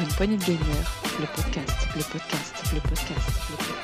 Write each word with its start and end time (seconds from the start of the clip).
une 0.00 0.08
poignée 0.08 0.36
de 0.36 0.44
gagneurs, 0.44 1.02
le 1.20 1.26
podcast, 1.26 1.88
le 1.94 2.02
podcast, 2.02 2.54
le 2.72 2.80
podcast, 2.80 3.30
le 3.50 3.56
podcast. 3.56 3.82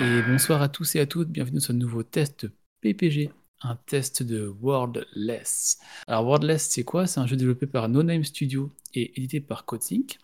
Et 0.00 0.22
bonsoir 0.22 0.62
à 0.62 0.68
tous 0.68 0.96
et 0.96 1.00
à 1.00 1.06
toutes, 1.06 1.28
bienvenue 1.28 1.60
sur 1.60 1.68
ce 1.68 1.72
nouveau 1.72 2.02
test 2.02 2.46
PPG, 2.80 3.30
un 3.62 3.76
test 3.86 4.22
de 4.22 4.46
Wordless. 4.46 5.80
Alors 6.06 6.24
Wordless 6.24 6.70
c'est 6.70 6.84
quoi? 6.84 7.06
C'est 7.06 7.20
un 7.20 7.26
jeu 7.26 7.36
développé 7.36 7.66
par 7.66 7.90
No 7.90 8.02
Name 8.02 8.24
Studio 8.24 8.72
et 8.94 9.18
édité 9.18 9.40
par 9.40 9.66
CodeSync. 9.66 10.18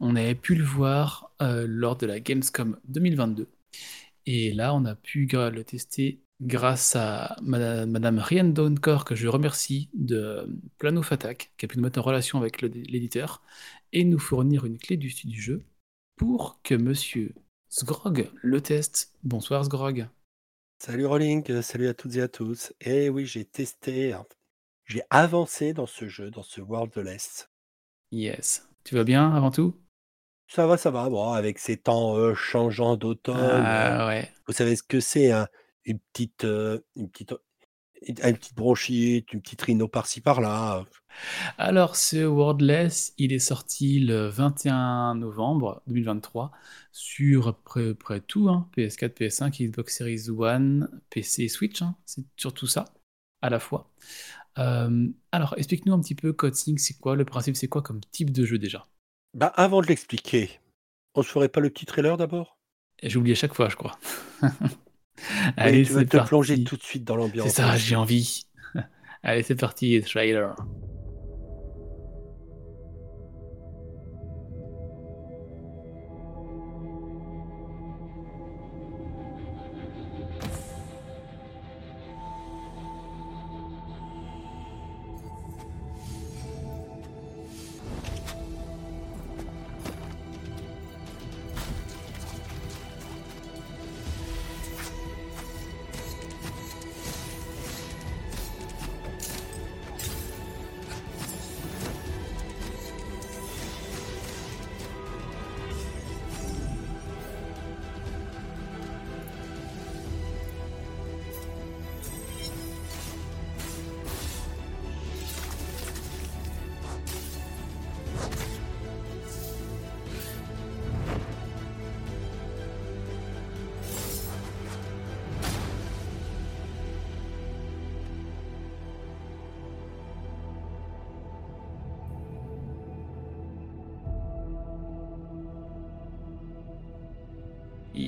On 0.00 0.16
avait 0.16 0.34
pu 0.34 0.54
le 0.54 0.64
voir 0.64 1.30
euh, 1.42 1.66
lors 1.68 1.96
de 1.96 2.06
la 2.06 2.20
Gamescom 2.20 2.78
2022. 2.88 3.48
Et 4.26 4.52
là 4.52 4.74
on 4.74 4.86
a 4.86 4.94
pu 4.94 5.26
le 5.30 5.62
tester 5.62 6.23
grâce 6.44 6.94
à 6.94 7.36
Madame, 7.42 8.18
Rian 8.18 8.44
Downcore, 8.44 9.04
que 9.04 9.14
je 9.14 9.26
remercie 9.28 9.88
de 9.94 10.46
Plano 10.78 11.02
Attack, 11.10 11.52
qui 11.56 11.64
a 11.64 11.68
pu 11.68 11.78
nous 11.78 11.84
mettre 11.84 11.98
en 11.98 12.02
relation 12.02 12.38
avec 12.38 12.60
l'éditeur 12.60 13.42
et 13.92 14.04
nous 14.04 14.18
fournir 14.18 14.66
une 14.66 14.78
clé 14.78 14.96
du, 14.96 15.08
du 15.24 15.40
jeu 15.40 15.64
pour 16.16 16.60
que 16.62 16.74
Monsieur 16.74 17.34
Sgrog 17.70 18.30
le 18.42 18.60
teste. 18.60 19.12
Bonsoir 19.22 19.64
Sgrog. 19.64 20.06
Salut 20.78 21.06
Rolling, 21.06 21.62
salut 21.62 21.88
à 21.88 21.94
toutes 21.94 22.16
et 22.16 22.22
à 22.22 22.28
tous. 22.28 22.72
Et 22.80 23.08
oui, 23.08 23.24
j'ai 23.24 23.44
testé, 23.44 24.12
hein, 24.12 24.26
j'ai 24.84 25.02
avancé 25.08 25.72
dans 25.72 25.86
ce 25.86 26.08
jeu, 26.08 26.30
dans 26.30 26.42
ce 26.42 26.60
World 26.60 26.92
de 26.94 27.00
l'Est. 27.00 27.50
Yes. 28.12 28.68
Tu 28.84 28.94
vas 28.94 29.04
bien 29.04 29.34
avant 29.34 29.50
tout? 29.50 29.74
Ça 30.46 30.66
va, 30.66 30.76
ça 30.76 30.90
va. 30.90 31.08
Bon, 31.08 31.32
avec 31.32 31.58
ces 31.58 31.78
temps 31.78 32.16
euh, 32.16 32.34
changeants 32.34 32.96
d'automne, 32.96 33.62
Ah 33.64 34.06
ouais. 34.06 34.30
vous 34.46 34.52
savez 34.52 34.76
ce 34.76 34.82
que 34.82 35.00
c'est, 35.00 35.32
hein 35.32 35.48
une 35.84 35.98
petite, 35.98 36.44
une 36.44 37.08
petite, 37.10 37.34
une 38.06 38.14
petite 38.14 38.54
bronchite, 38.54 39.32
une 39.32 39.40
petite 39.40 39.62
rhino 39.62 39.88
par-ci 39.88 40.20
par-là. 40.20 40.84
Alors, 41.58 41.96
ce 41.96 42.24
Wordless, 42.24 43.14
il 43.18 43.32
est 43.32 43.38
sorti 43.38 44.00
le 44.00 44.28
21 44.28 45.14
novembre 45.16 45.82
2023 45.86 46.52
sur 46.92 47.56
près, 47.58 47.94
près 47.94 48.20
tout, 48.20 48.48
hein, 48.48 48.68
PS4, 48.76 49.14
PS5, 49.14 49.68
Xbox 49.68 49.96
Series 49.96 50.30
One, 50.30 50.88
PC 51.10 51.48
Switch, 51.48 51.82
hein, 51.82 51.96
c'est 52.04 52.24
surtout 52.36 52.66
ça, 52.66 52.86
à 53.42 53.50
la 53.50 53.60
fois. 53.60 53.90
Euh, 54.58 55.08
alors, 55.32 55.54
explique-nous 55.56 55.92
un 55.92 56.00
petit 56.00 56.14
peu 56.14 56.32
CodeSync, 56.32 56.78
c'est 56.78 56.98
quoi? 56.98 57.16
Le 57.16 57.24
principe, 57.24 57.56
c'est 57.56 57.68
quoi 57.68 57.82
comme 57.82 58.00
type 58.12 58.30
de 58.30 58.44
jeu 58.44 58.58
déjà? 58.58 58.86
Bah, 59.34 59.52
avant 59.56 59.80
de 59.80 59.86
l'expliquer, 59.86 60.60
on 61.14 61.22
se 61.22 61.28
ferait 61.28 61.48
pas 61.48 61.60
le 61.60 61.70
petit 61.70 61.86
trailer 61.86 62.16
d'abord? 62.16 62.58
J'ai 63.02 63.18
oublié 63.18 63.34
chaque 63.34 63.54
fois, 63.54 63.68
je 63.68 63.76
crois. 63.76 63.98
Allez, 65.56 65.84
tu 65.84 65.92
vas 65.92 66.04
te 66.04 66.16
plonger 66.26 66.62
tout 66.64 66.76
de 66.76 66.82
suite 66.82 67.04
dans 67.04 67.16
l'ambiance. 67.16 67.48
C'est 67.48 67.62
ça, 67.62 67.76
j'ai 67.76 67.96
envie. 67.96 68.46
Allez, 69.22 69.42
c'est 69.42 69.54
parti, 69.54 70.00
trailer. 70.02 70.54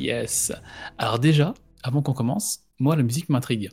Yes. 0.06 0.52
Alors 0.98 1.18
déjà, 1.18 1.52
avant 1.82 2.00
qu'on 2.00 2.12
commence, 2.12 2.64
moi 2.78 2.94
la 2.94 3.02
musique 3.02 3.28
m'intrigue. 3.28 3.70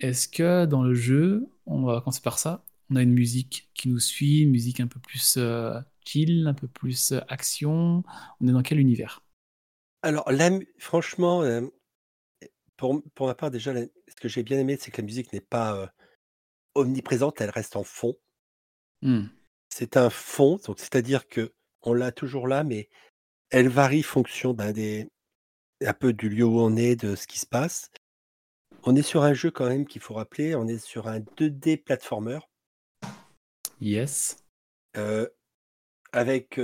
Est-ce 0.00 0.28
que 0.28 0.64
dans 0.64 0.82
le 0.82 0.94
jeu, 0.94 1.46
on 1.66 1.82
va 1.82 2.00
commencer 2.00 2.22
par 2.22 2.38
ça, 2.38 2.64
on 2.88 2.96
a 2.96 3.02
une 3.02 3.12
musique 3.12 3.68
qui 3.74 3.90
nous 3.90 3.98
suit, 3.98 4.40
une 4.40 4.50
musique 4.50 4.80
un 4.80 4.86
peu 4.86 4.98
plus 4.98 5.34
euh, 5.36 5.78
chill, 6.02 6.46
un 6.46 6.54
peu 6.54 6.68
plus 6.68 7.12
euh, 7.12 7.20
action? 7.28 8.02
On 8.40 8.48
est 8.48 8.52
dans 8.52 8.62
quel 8.62 8.80
univers? 8.80 9.22
Alors, 10.00 10.30
franchement, 10.78 11.42
euh, 11.42 11.60
pour, 12.78 13.02
pour, 13.14 13.26
ma 13.26 13.34
part, 13.34 13.50
déjà, 13.50 13.74
ce 13.74 14.14
que 14.22 14.28
j'ai 14.28 14.42
bien 14.42 14.58
aimé, 14.58 14.78
c'est 14.80 14.90
que 14.90 15.02
la 15.02 15.06
musique 15.06 15.34
n'est 15.34 15.42
pas 15.42 15.92
omniprésente, 16.74 17.42
elle 17.42 17.50
reste 17.50 17.76
en 17.76 17.84
fond. 17.84 18.14
Mmh. 19.02 19.26
C'est 19.68 19.98
un 19.98 20.08
fond, 20.08 20.58
donc 20.66 20.80
c'est-à-dire 20.80 21.28
que 21.28 21.52
on 21.82 21.92
l'a 21.92 22.10
toujours 22.10 22.48
là, 22.48 22.64
mais 22.64 22.88
elle 23.50 23.68
varie 23.68 24.02
fonction 24.02 24.54
ben, 24.54 24.72
des, 24.72 25.10
un 25.84 25.92
peu 25.92 26.12
du 26.12 26.28
lieu 26.28 26.44
où 26.44 26.60
on 26.60 26.76
est, 26.76 26.96
de 26.96 27.16
ce 27.16 27.26
qui 27.26 27.38
se 27.38 27.46
passe. 27.46 27.90
On 28.84 28.96
est 28.96 29.02
sur 29.02 29.22
un 29.22 29.34
jeu 29.34 29.50
quand 29.50 29.68
même 29.68 29.86
qu'il 29.86 30.02
faut 30.02 30.14
rappeler, 30.14 30.54
on 30.54 30.66
est 30.66 30.78
sur 30.78 31.08
un 31.08 31.20
2D 31.20 31.82
platformer. 31.82 32.38
Yes. 33.80 34.36
avec 36.12 36.60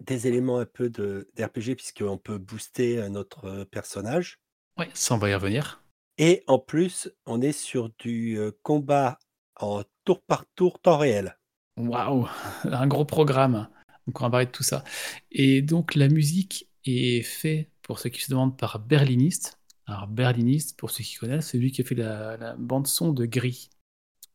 des 0.00 0.26
éléments 0.26 0.58
un 0.58 0.66
peu 0.66 0.90
d'RPG 0.90 1.76
puisqu'on 1.76 2.18
peut 2.18 2.38
booster 2.38 3.08
notre 3.08 3.64
personnage. 3.64 4.40
Oui, 4.78 4.86
ça 4.94 5.14
on 5.14 5.18
va 5.18 5.30
y 5.30 5.34
revenir. 5.34 5.82
Et 6.18 6.42
en 6.46 6.58
plus, 6.58 7.10
on 7.26 7.40
est 7.40 7.52
sur 7.52 7.90
du 7.98 8.38
combat 8.62 9.18
en 9.56 9.82
tour 10.04 10.22
par 10.22 10.44
tour 10.54 10.80
temps 10.80 10.98
réel. 10.98 11.38
Waouh, 11.76 12.28
un 12.64 12.86
gros 12.86 13.04
programme. 13.04 13.68
Donc 14.06 14.20
on 14.20 14.24
va 14.24 14.30
parler 14.30 14.46
de 14.46 14.50
tout 14.50 14.62
ça. 14.62 14.84
Et 15.30 15.62
donc 15.62 15.94
la 15.94 16.08
musique 16.08 16.68
est 16.86 17.22
fait, 17.22 17.70
pour 17.82 17.98
ceux 17.98 18.10
qui 18.10 18.22
se 18.22 18.30
demandent, 18.30 18.56
par 18.58 18.78
Berliniste. 18.78 19.60
Alors 19.86 20.06
Berliniste, 20.08 20.78
pour 20.78 20.90
ceux 20.90 21.04
qui 21.04 21.16
connaissent, 21.16 21.48
c'est 21.48 21.58
lui 21.58 21.72
qui 21.72 21.82
a 21.82 21.84
fait 21.84 21.94
la, 21.94 22.54
bande 22.56 22.86
son 22.86 23.12
de 23.12 23.26
Gris. 23.26 23.70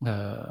Euh, 0.05 0.43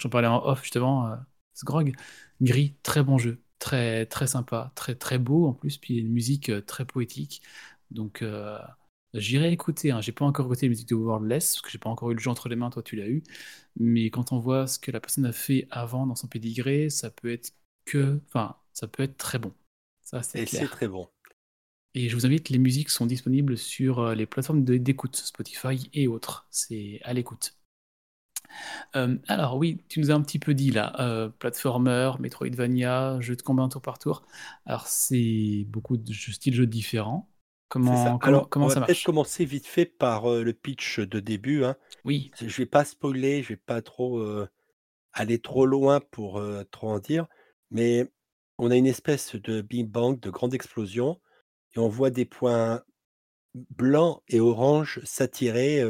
J'en 0.00 0.08
parlais 0.08 0.28
en 0.28 0.44
off 0.44 0.62
justement, 0.62 1.08
euh, 1.08 1.16
Grog. 1.64 1.94
Gris, 2.40 2.74
très 2.82 3.02
bon 3.02 3.18
jeu, 3.18 3.42
très 3.58 4.06
très 4.06 4.26
sympa, 4.26 4.72
très 4.74 4.94
très 4.94 5.18
beau 5.18 5.46
en 5.46 5.52
plus, 5.54 5.78
puis 5.78 5.98
une 5.98 6.12
musique 6.12 6.48
euh, 6.48 6.60
très 6.60 6.84
poétique. 6.84 7.42
Donc 7.90 8.22
euh, 8.22 8.58
j'irai 9.14 9.52
écouter. 9.52 9.90
Hein. 9.90 10.00
J'ai 10.00 10.12
pas 10.12 10.24
encore 10.24 10.46
écouté 10.46 10.66
la 10.66 10.70
musique 10.70 10.88
de 10.88 10.94
Worldless 10.96 11.54
parce 11.54 11.62
que 11.62 11.70
j'ai 11.70 11.78
pas 11.78 11.90
encore 11.90 12.10
eu 12.10 12.14
le 12.14 12.20
jeu 12.20 12.30
entre 12.30 12.48
les 12.48 12.56
mains. 12.56 12.70
Toi, 12.70 12.82
tu 12.82 12.96
l'as 12.96 13.08
eu. 13.08 13.22
Mais 13.78 14.10
quand 14.10 14.32
on 14.32 14.38
voit 14.38 14.66
ce 14.66 14.78
que 14.78 14.90
la 14.90 15.00
personne 15.00 15.26
a 15.26 15.32
fait 15.32 15.68
avant 15.70 16.06
dans 16.06 16.16
son 16.16 16.26
pédigré, 16.28 16.90
ça 16.90 17.10
peut 17.10 17.32
être 17.32 17.52
que, 17.84 18.20
enfin, 18.28 18.56
ça 18.72 18.88
peut 18.88 19.02
être 19.02 19.16
très 19.16 19.38
bon. 19.38 19.52
Ça, 20.02 20.22
c'est 20.22 20.46
c'est 20.46 20.66
très 20.66 20.88
bon. 20.88 21.08
Et 21.94 22.08
je 22.08 22.16
vous 22.16 22.24
invite, 22.24 22.48
les 22.48 22.58
musiques 22.58 22.88
sont 22.88 23.06
disponibles 23.06 23.58
sur 23.58 23.98
euh, 23.98 24.14
les 24.14 24.24
plateformes 24.24 24.64
d'écoute, 24.64 25.16
Spotify 25.16 25.90
et 25.92 26.08
autres. 26.08 26.46
C'est 26.50 27.00
à 27.04 27.12
l'écoute. 27.12 27.54
Euh, 28.96 29.16
alors 29.28 29.56
oui, 29.56 29.82
tu 29.88 30.00
nous 30.00 30.10
as 30.10 30.14
un 30.14 30.22
petit 30.22 30.38
peu 30.38 30.54
dit 30.54 30.70
là, 30.70 30.94
euh, 31.00 31.28
platformer, 31.28 32.12
Metroidvania, 32.18 33.20
jeu 33.20 33.36
de 33.36 33.42
combat 33.42 33.68
tour 33.68 33.82
par 33.82 33.98
tour. 33.98 34.22
Alors 34.66 34.86
c'est 34.86 35.66
beaucoup 35.68 35.96
de 35.96 36.12
styles 36.12 36.54
jeux 36.54 36.66
différents. 36.66 37.28
Comment 37.68 38.04
ça, 38.04 38.18
comment, 38.20 38.44
comment 38.44 38.66
on 38.66 38.68
va 38.68 38.82
peut-être 38.82 39.04
commencer 39.04 39.46
vite 39.46 39.66
fait 39.66 39.86
par 39.86 40.28
le 40.28 40.52
pitch 40.52 41.00
de 41.00 41.20
début. 41.20 41.64
Hein. 41.64 41.76
Oui. 42.04 42.30
Je 42.38 42.54
vais 42.58 42.66
pas 42.66 42.84
spoiler, 42.84 43.42
je 43.42 43.50
vais 43.50 43.56
pas 43.56 43.80
trop 43.80 44.22
aller 45.14 45.38
trop 45.38 45.64
loin 45.64 46.00
pour 46.10 46.42
trop 46.70 46.90
en 46.90 46.98
dire, 46.98 47.26
mais 47.70 48.12
on 48.58 48.70
a 48.70 48.76
une 48.76 48.86
espèce 48.86 49.36
de 49.36 49.62
Big 49.62 49.88
Bang, 49.88 50.20
de 50.20 50.28
grande 50.28 50.52
explosion 50.52 51.18
et 51.74 51.78
on 51.78 51.88
voit 51.88 52.10
des 52.10 52.24
points 52.24 52.82
blancs 53.54 54.22
et 54.28 54.40
oranges 54.40 55.00
s'attirer 55.04 55.82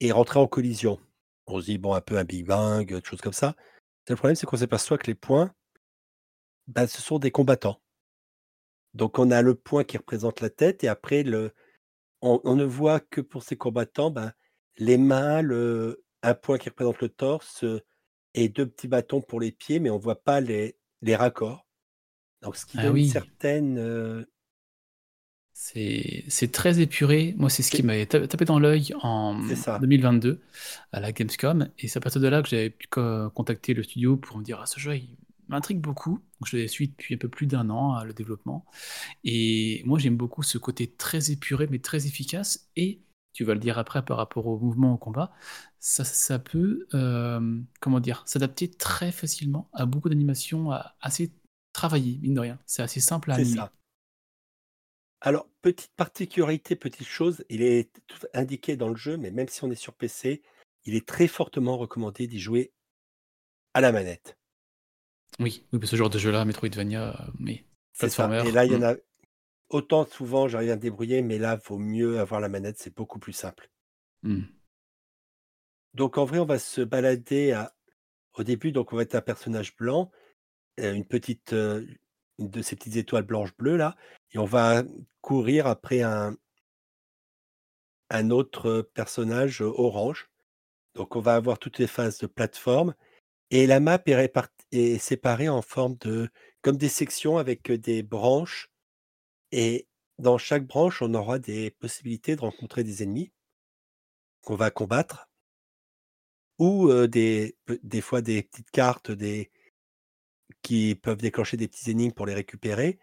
et 0.00 0.12
rentrer 0.12 0.38
en 0.38 0.46
collision. 0.46 0.98
On 1.46 1.60
se 1.60 1.66
dit, 1.66 1.78
bon, 1.78 1.94
un 1.94 2.00
peu 2.00 2.16
un 2.16 2.24
Big 2.24 2.46
Bang, 2.46 2.86
des 2.86 3.04
choses 3.04 3.20
comme 3.20 3.32
ça. 3.32 3.56
Le 4.08 4.16
problème, 4.16 4.34
c'est 4.34 4.46
qu'on 4.46 4.56
s'aperçoit 4.56 4.98
que 4.98 5.06
les 5.06 5.14
points, 5.14 5.54
bah, 6.66 6.86
ce 6.86 7.00
sont 7.00 7.18
des 7.18 7.30
combattants. 7.30 7.80
Donc 8.94 9.18
on 9.18 9.30
a 9.30 9.42
le 9.42 9.54
point 9.54 9.84
qui 9.84 9.96
représente 9.96 10.40
la 10.40 10.50
tête 10.50 10.82
et 10.84 10.88
après, 10.88 11.22
le... 11.22 11.52
on, 12.22 12.56
ne 12.56 12.64
voit 12.64 13.00
que 13.00 13.20
pour 13.20 13.42
ces 13.42 13.56
combattants 13.56 14.10
bah, 14.10 14.32
les 14.76 14.98
mains, 14.98 15.42
le 15.42 16.04
un 16.22 16.34
point 16.34 16.58
qui 16.58 16.68
représente 16.68 17.00
le 17.00 17.08
torse, 17.08 17.64
heu, 17.64 17.80
et 18.34 18.48
2 18.48 18.68
petits 18.68 18.88
bâtons 18.88 19.20
pour 19.20 19.40
les 19.40 19.52
pieds, 19.52 19.80
mais 19.80 19.90
on 19.90 19.98
voit 19.98 20.22
pas 20.22 20.40
les 20.40 20.76
les 21.02 21.16
raccords. 21.16 21.66
Donc 22.42 22.56
ce 22.56 22.66
qui 22.66 22.78
Ah 22.78 22.84
donne 22.84 22.96
une 22.96 23.08
certaine, 23.08 24.26
C'est 25.62 26.50
très 26.52 26.80
épuré. 26.80 27.34
Moi, 27.36 27.50
c'est 27.50 27.62
ce 27.62 27.70
qui 27.70 27.82
m'avait 27.82 28.06
ta 28.06 28.26
tapé 28.26 28.46
dans 28.46 28.58
l'œil 28.58 28.94
en, 29.02 29.34
c'est 29.46 29.54
mmh, 29.54 29.56
ça, 29.56 29.78
2022 29.78 30.40
à 30.92 31.00
la 31.00 31.12
Gamescom 31.12 31.68
et 31.78 31.86
c'est 31.86 31.98
à 31.98 32.00
partir 32.00 32.20
de 32.20 32.28
là 32.28 32.42
que 32.42 32.48
j'avais 32.48 32.70
pu 32.70 32.88
co 32.88 33.28
contacter 33.30 33.74
le 33.74 33.82
studio 33.82 34.16
pour 34.16 34.38
me 34.38 34.42
dire: 34.42 34.58
«Ah 34.62 34.66
ce 34.66 34.80
jeu, 34.80 34.96
il 34.96 35.16
m'intrigue 35.48 35.80
beaucoup». 35.80 36.12
Donc 36.40 36.46
je 36.46 36.66
suis 36.66 36.88
depuis 36.88 37.14
un 37.14 37.18
peu 37.18 37.28
plus 37.28 37.46
d'un 37.46 37.68
an, 37.68 38.00
heu, 38.00 38.06
le 38.06 38.14
développement 38.14 38.64
et 39.24 39.82
moi 39.86 39.98
j'aime 39.98 40.16
beaucoup 40.16 40.42
ce 40.42 40.58
côté 40.58 40.88
très 40.90 41.30
épuré 41.32 41.68
mais 41.70 41.78
très 41.80 42.06
efficace 42.06 42.70
et 42.76 43.00
tu 43.34 43.44
vas 43.44 43.54
le 43.54 43.60
dire 43.60 43.78
après 43.78 44.04
par 44.04 44.16
rapport 44.16 44.46
au 44.46 44.58
mouvement, 44.58 44.94
au 44.94 44.98
combat, 44.98 45.32
ça 45.78 46.04
ça 46.04 46.38
peut, 46.38 46.86
hem, 46.94 47.66
comment 47.80 48.00
dire? 48.00 48.22
S'adapter 48.26 48.70
très 48.70 49.12
facilement 49.12 49.68
à 49.74 49.86
beaucoup 49.86 50.08
d'animations 50.08 50.70
assez 51.00 51.32
travaillées, 51.72 52.18
mine 52.22 52.34
de 52.34 52.40
rien. 52.40 52.58
C'est 52.66 52.82
assez 52.82 53.00
simple 53.00 53.30
à 53.30 53.34
animer. 53.34 53.56
ça. 53.56 53.72
Alors, 55.22 55.48
petite 55.62 55.92
particularité, 55.96 56.76
petite 56.76 57.06
chose, 57.06 57.42
il 57.48 57.62
est 57.62 57.90
tout 58.06 58.18
indiqué 58.34 58.76
dans 58.76 58.90
le 58.90 58.96
jeu, 58.96 59.16
mais 59.16 59.30
même 59.30 59.48
si 59.48 59.64
on 59.64 59.70
est 59.70 59.74
sur 59.74 59.94
PC, 59.94 60.42
il 60.84 60.94
est 60.94 61.08
très 61.08 61.26
fortement 61.26 61.78
recommandé 61.78 62.26
d'y 62.26 62.38
jouer 62.38 62.72
à 63.74 63.80
la 63.80 63.90
manette. 63.90 64.36
Oui, 65.40 65.66
oui, 65.72 65.86
ce 65.86 65.96
genre 65.96 66.10
de 66.10 66.18
jeu-là, 66.18 66.44
Metroidvania, 66.44 67.08
heu, 67.28 67.32
oui, 67.40 67.64
C'est 67.92 68.08
ça 68.08 68.34
platformer, 68.34 68.42
et 68.42 68.50
là, 68.50 68.64
il 68.64 68.72
y 68.72 68.74
en 68.74 68.82
a 68.82 68.96
autant 69.70 70.06
souvent 70.06 70.48
j'arrive 70.48 70.70
à 70.72 70.76
me 70.76 70.80
débrouiller, 70.80 71.22
mais 71.22 71.38
là, 71.38 71.56
vaut 71.56 71.78
mieux 71.78 72.20
avoir 72.20 72.40
la 72.40 72.48
manette, 72.48 72.78
c'est 72.78 72.96
beaucoup 72.96 73.18
plus 73.18 73.32
simple. 73.34 73.70
mmh, 74.22 74.44
Donc 75.94 76.18
en 76.18 76.24
vrai, 76.24 76.38
on 76.38 76.44
va 76.46 76.58
se 76.58 76.80
balader 76.80 77.52
à 77.52 77.74
au 78.34 78.44
début, 78.44 78.72
donc 78.72 78.92
on 78.92 78.96
va 78.96 79.02
être 79.02 79.16
un 79.16 79.22
personnage 79.22 79.76
blanc, 79.76 80.10
heu, 80.80 80.94
une 80.94 81.06
petite, 81.06 81.52
heu, 81.54 81.88
une 82.38 82.50
de 82.50 82.62
ces 82.62 82.76
petites 82.76 82.96
étoiles 82.96 83.24
blanches 83.24 83.56
bleues 83.58 83.76
là 83.76 83.96
et 84.32 84.38
on 84.38 84.44
va 84.44 84.82
courir 85.22 85.66
après 85.66 86.02
un 86.02 86.36
autre, 88.30 88.82
personnage, 88.94 89.60
heu, 89.62 89.66
orange. 89.76 90.30
Donc 90.94 91.16
on 91.16 91.20
va 91.20 91.34
avoir 91.36 91.58
toutes 91.58 91.78
les 91.78 91.86
phases 91.88 92.18
de 92.18 92.26
plateforme 92.28 92.94
et 93.50 93.66
la 93.66 93.80
map 93.80 93.98
est 94.72 94.98
séparée 94.98 95.48
en 95.48 95.62
forme 95.62 95.96
de 96.00 96.28
comme 96.62 96.76
des 96.78 96.88
sections 96.90 97.38
avec, 97.38 97.70
heu, 97.70 97.78
des 97.78 98.02
branches 98.04 98.70
et 99.52 99.88
dans 100.18 100.38
chaque 100.38 100.66
branche, 100.66 101.02
on 101.02 101.14
aura 101.14 101.38
des 101.40 101.72
possibilités 101.72 102.36
de 102.36 102.42
rencontrer 102.42 102.84
des 102.84 103.04
ennemis 103.04 103.32
qu'on 104.44 104.56
va 104.56 104.70
combattre 104.70 105.26
ou, 106.58 106.88
heu, 106.90 107.08
des 107.08 107.54
fois 108.02 108.22
des 108.22 108.42
petites 108.42 108.70
cartes, 108.70 109.10
qui 110.62 110.94
peuvent 110.94 111.20
déclencher 111.20 111.56
des 111.56 111.68
petits 111.68 111.90
énigmes 111.90 112.12
pour 112.12 112.26
les 112.26 112.34
récupérer 112.34 112.98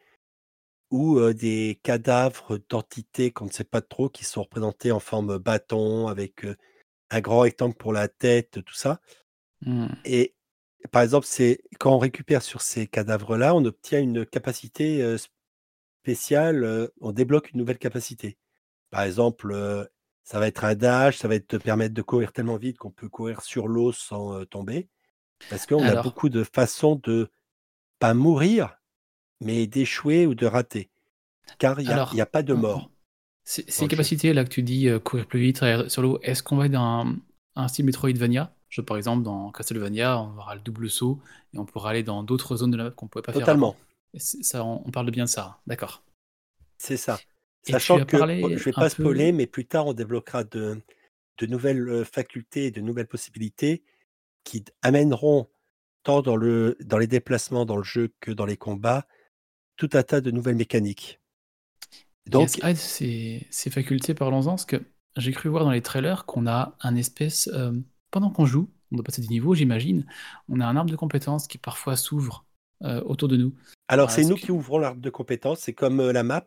ou, 0.89 1.19
des 1.34 1.80
cadavres 1.84 2.60
d'entités 2.69 3.31
qu'on 3.31 3.45
ne 3.45 3.51
sait 3.51 3.63
pas 3.63 3.81
trop, 3.81 4.10
qui 4.10 4.24
sont 4.24 4.44
représentés 4.44 4.92
en 4.92 5.00
forme 5.00 5.38
bâton 5.38 6.07
avec, 6.07 6.45
un 7.10 7.22
grand 7.22 7.39
rectangle 7.39 7.75
pour 7.75 7.94
la 7.94 8.10
tête, 8.10 8.63
tout 8.66 8.74
ça 8.74 9.00
mmh. 9.62 9.88
et 10.04 10.36
par 10.92 11.01
exemple, 11.01 11.25
c'est 11.25 11.62
quand 11.80 11.94
on 11.94 11.98
récupère 12.00 12.42
sur 12.42 12.62
ces 12.62 12.88
cadavres-là, 12.88 13.56
on 13.56 13.66
obtient 13.66 14.00
une 14.00 14.25
capacité, 14.25 15.18
spéciale, 16.07 16.89
on 17.01 17.12
débloque 17.12 17.51
une 17.51 17.60
nouvelle 17.60 17.78
capacité. 17.78 18.38
Par 18.89 19.01
exemple, 19.01 19.54
ça 20.24 20.39
va 20.39 20.48
être 20.48 20.63
un 20.63 20.75
dash, 20.75 21.18
ça 21.18 21.28
va 21.28 21.39
te 21.39 21.57
permettre 21.57 21.94
de 21.94 22.01
courir 22.01 22.31
tellement 22.31 22.57
vite 22.57 22.78
qu'on 22.78 22.92
peut 22.92 23.10
courir 23.10 23.42
sur 23.42 23.68
l'eau 23.68 23.92
sans, 23.92 24.45
tomber. 24.45 24.88
Parce 25.50 25.66
qu'on 25.66 25.84
a 25.84 25.89
Alors 25.89 26.04
beaucoup 26.04 26.30
de 26.30 26.44
façons 26.44 26.95
de 27.04 27.30
pas 28.00 28.13
mourir, 28.13 28.76
mais 29.42 29.68
d'échouer 29.68 30.25
ou 30.28 30.36
de 30.36 30.45
rater. 30.45 30.89
Car 31.60 31.81
il 31.81 31.88
y 31.89 32.22
a 32.22 32.25
pas 32.25 32.44
de 32.44 32.54
on 32.54 32.56
mort 32.56 32.92
ces 33.44 33.66
dans 33.78 33.86
ces 33.86 33.88
le 33.88 33.92
jeu. 33.92 34.10
capacités-là 34.10 34.44
que 34.44 34.50
tu 34.50 34.63
dis, 34.63 34.88
heu, 34.89 35.00
courir 35.00 35.28
plus 35.28 35.39
vite, 35.39 35.62
sur 35.89 36.01
l'eau, 36.01 36.19
est-ce 36.24 36.44
qu'on 36.44 36.57
va 36.57 36.66
être 36.68 36.72
dans 36.74 37.06
un 37.06 37.18
un 37.56 37.68
style 37.68 37.86
Metroidvania? 37.86 38.54
Je 38.69 38.81
par 38.81 38.98
exemple, 38.98 39.24
dans 39.24 39.51
Castlevania, 39.51 40.19
on 40.19 40.38
aura 40.38 40.56
le 40.56 40.62
double 40.62 40.89
saut 40.89 41.19
et 41.54 41.57
on 41.60 41.66
pourra 41.66 41.92
aller 41.92 42.04
dans 42.04 42.24
d'autres 42.24 42.57
zones 42.57 42.72
de 42.72 42.78
la 42.78 42.86
map 42.86 42.92
qu'on 42.92 43.07
pouvait 43.07 43.24
pas 43.24 43.34
faire. 43.34 43.48
Totalement, 43.48 43.75
ça, 44.18 44.63
on 44.66 44.84
on 44.86 44.92
parle 44.92 45.12
bien 45.12 45.25
de 45.25 45.30
ça, 45.30 45.45
hein? 45.45 45.56
D'accord. 45.68 46.04
c'est 46.78 46.98
ça. 46.98 47.24
Et 47.68 47.72
Sachant 47.72 48.00
que 48.00 48.18
je 48.18 48.63
vais 48.63 48.74
un 48.75 48.80
pas 48.80 48.89
spoiler, 48.89 49.31
mais 49.31 49.48
plus 49.48 49.66
tard 49.66 49.88
on 49.88 49.94
débloquera 49.94 50.44
de 50.44 50.81
de 51.39 51.48
nouvelles, 51.48 51.88
heu, 51.89 52.04
facultés 52.06 52.68
et 52.68 52.72
de 52.72 52.81
nouvelles 52.81 53.07
possibilités 53.07 53.84
qui 54.45 54.66
amèneront 54.84 55.50
tant 56.04 56.22
dans 56.22 56.38
le 56.38 56.78
dans 56.81 56.98
les 57.00 57.07
déplacements 57.07 57.66
dans 57.66 57.78
le 57.78 57.84
jeu 57.84 58.13
que 58.22 58.31
dans 58.31 58.45
les 58.45 58.57
combats, 58.57 59.07
tout 59.77 59.89
un 59.94 60.03
tas 60.03 60.21
de 60.21 60.31
nouvelles 60.31 60.56
mécaniques. 60.56 61.19
Donc 62.27 62.59
ah, 62.62 62.75
ces 62.75 63.47
ces 63.50 63.69
facultés, 63.69 64.13
parlons-en, 64.13 64.51
parce 64.51 64.65
que 64.65 64.83
j'ai 65.15 65.31
cru 65.31 65.50
voir 65.50 65.63
dans 65.63 65.71
les 65.71 65.81
trailers 65.81 66.25
qu'on 66.25 66.45
a 66.45 66.75
un 66.81 66.95
espèce, 66.95 67.47
hem, 67.47 67.83
pendant 68.12 68.29
qu'on 68.29 68.45
joue, 68.45 68.69
on 68.91 68.97
doit 68.97 69.03
passer 69.03 69.21
des 69.21 69.29
niveaux, 69.29 69.56
j'imagine, 69.56 70.06
on 70.50 70.59
a 70.59 70.65
un 70.65 70.75
arbre 70.75 70.91
de 70.91 70.95
compétences 70.95 71.47
qui 71.47 71.57
parfois 71.57 71.95
s'ouvre, 71.95 72.45
heu, 72.83 73.01
autour 73.06 73.29
de 73.29 73.38
nous. 73.38 73.53
alors 73.88 74.09
Alors 74.09 74.12
c'est 74.12 74.25
nous 74.25 74.35
que 74.35 74.41
qui 74.41 74.51
ouvrons 74.51 74.79
l'arbre 74.79 75.01
de 75.01 75.09
compétences, 75.09 75.62
c'est 75.62 75.74
comme, 75.74 76.12
la 76.12 76.24
map, 76.24 76.45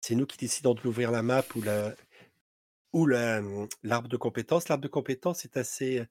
c'est 0.00 0.16
nous 0.16 0.26
qui 0.26 0.36
décidons 0.36 0.74
de 0.74 0.80
l'ouvrir 0.82 1.12
la 1.12 1.22
map 1.22 1.44
ou 1.54 1.62
la 1.62 1.94
ou 2.92 3.06
la, 3.06 3.40
l'arbre 3.84 4.08
de 4.08 4.16
compétences. 4.16 4.68
L'arbre 4.68 4.82
de 4.82 4.88
compétences 4.88 5.44
est 5.44 5.56
assez, 5.56 6.04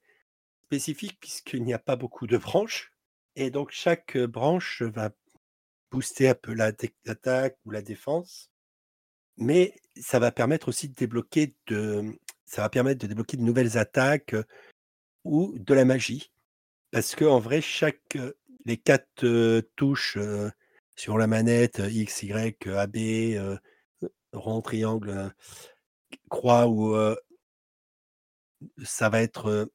spécifique 0.69 1.17
puisqu'il 1.19 1.63
n'y 1.63 1.73
a 1.73 1.79
pas 1.79 1.95
beaucoup 1.95 2.27
de 2.27 2.37
branches 2.37 2.93
et 3.35 3.49
donc 3.49 3.71
chaque, 3.71 4.15
branche 4.19 4.83
va 4.83 5.09
booster 5.91 6.29
un 6.29 6.35
peu 6.35 6.53
l'attaque 6.53 7.57
ou 7.65 7.71
la 7.71 7.81
défense, 7.81 8.51
mais 9.37 9.75
ça 10.01 10.19
va 10.19 10.31
permettre 10.31 10.69
aussi 10.69 10.89
de 10.89 10.95
débloquer 10.95 11.55
de, 11.67 12.01
mmh, 12.01 12.15
nouvelles 13.45 13.77
attaques, 13.77 14.35
ou 15.25 15.55
de 15.59 15.73
la 15.75 15.85
magie. 15.85 16.31
Parce 16.91 17.15
qu'en 17.15 17.39
vrai, 17.39 17.61
chaque, 17.61 18.17
les 18.65 18.77
4 18.77 19.23
heu, 19.25 19.63
touches, 19.77 20.17
sur 20.97 21.17
la 21.19 21.27
manette, 21.27 21.81
X, 21.89 22.23
Y, 22.23 22.67
heu, 22.67 22.77
AB, 22.79 22.97
heu, 23.37 23.59
rond, 24.33 24.61
triangle, 24.61 25.33
croix 26.29 26.67
ou, 26.69 26.95
ça 28.83 29.09
va 29.09 29.21
être, 29.21 29.69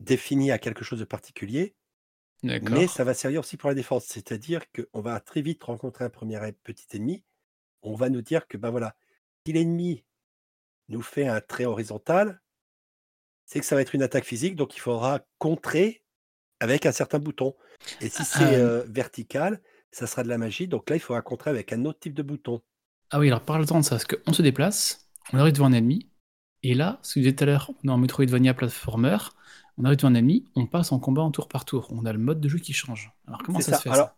défini 0.00 0.52
à 0.52 0.58
quelque 0.58 0.84
chose 0.84 1.00
de 1.00 1.04
particulier, 1.04 1.74
mais 2.42 2.86
ça 2.86 3.04
va 3.04 3.14
servir 3.14 3.40
aussi 3.40 3.56
pour 3.56 3.68
la 3.68 3.74
défense. 3.74 4.04
C'est-à-dire 4.06 4.62
qu'on 4.72 5.00
va 5.00 5.20
très 5.20 5.42
vite 5.42 5.62
rencontrer 5.62 6.04
un 6.04 6.10
premier 6.10 6.36
er 6.36 6.52
petit 6.52 6.96
ennemi, 6.96 7.22
on 7.82 7.94
va 7.94 8.08
nous 8.08 8.22
dire 8.22 8.46
que, 8.48 8.56
bah, 8.56 8.70
voilà, 8.70 8.96
si 9.46 9.52
l'ennemi 9.52 10.04
nous 10.88 11.02
fait 11.02 11.26
un 11.26 11.40
trait 11.40 11.66
horizontal, 11.66 12.40
c'est 13.46 13.60
que 13.60 13.66
ça 13.66 13.74
va 13.74 13.82
être 13.82 13.94
une 13.94 14.02
attaque 14.02 14.24
physique, 14.24 14.56
donc 14.56 14.76
il 14.76 14.80
faudra 14.80 15.20
contrer 15.38 16.02
Avec 16.60 16.86
un 16.86 16.92
certain 16.92 17.18
bouton. 17.18 17.56
Et 18.00 18.08
si 18.08 18.24
c'est, 18.24 18.54
Hem, 18.54 18.60
heu, 18.60 18.84
vertical, 18.88 19.60
ça 19.92 20.06
sera 20.06 20.22
de 20.22 20.28
la 20.28 20.38
magie, 20.38 20.68
donc 20.68 20.88
là, 20.90 20.96
il 20.96 21.00
faudra 21.00 21.22
contrer 21.22 21.50
avec 21.50 21.72
un 21.72 21.84
autre 21.84 21.98
type 22.00 22.14
de 22.14 22.22
bouton. 22.22 22.62
ah 23.10 23.18
oui, 23.18 23.28
alors 23.28 23.44
parle-en 23.44 23.80
de 23.80 23.84
ça, 23.84 23.96
parce 23.96 24.04
qu'on 24.04 24.32
se 24.32 24.42
déplace, 24.42 25.10
on 25.32 25.38
arrive 25.38 25.54
devant 25.54 25.66
un 25.66 25.72
ennemi. 25.72 26.08
Et 26.62 26.74
là, 26.74 26.98
ce 27.02 27.14
que 27.14 27.20
je 27.20 27.24
disais 27.24 27.36
tout 27.36 27.44
à 27.44 27.46
l'heure, 27.46 27.70
on 27.82 27.88
est 27.88 27.92
en 27.92 27.98
Metroidvania 27.98 28.54
platformer, 28.54 29.18
on 29.78 29.84
arrive 29.84 29.98
devant 29.98 30.10
un 30.10 30.14
ennemi, 30.14 30.44
on 30.56 30.66
passe 30.66 30.92
en 30.92 30.98
combat 31.00 31.22
en 31.22 31.30
tour 31.30 31.48
par 31.48 31.64
tour. 31.64 31.88
On 31.90 32.04
a 32.06 32.12
le 32.12 32.18
mode 32.18 32.40
de 32.40 32.48
jeu 32.48 32.58
qui 32.58 32.72
change. 32.72 33.12
Alors 33.26 33.42
comment 33.42 33.60
ça 33.60 33.72
ça. 33.72 33.72
se 33.72 33.82
fait 33.82 33.90
Alors, 33.90 34.10
ça? 34.10 34.16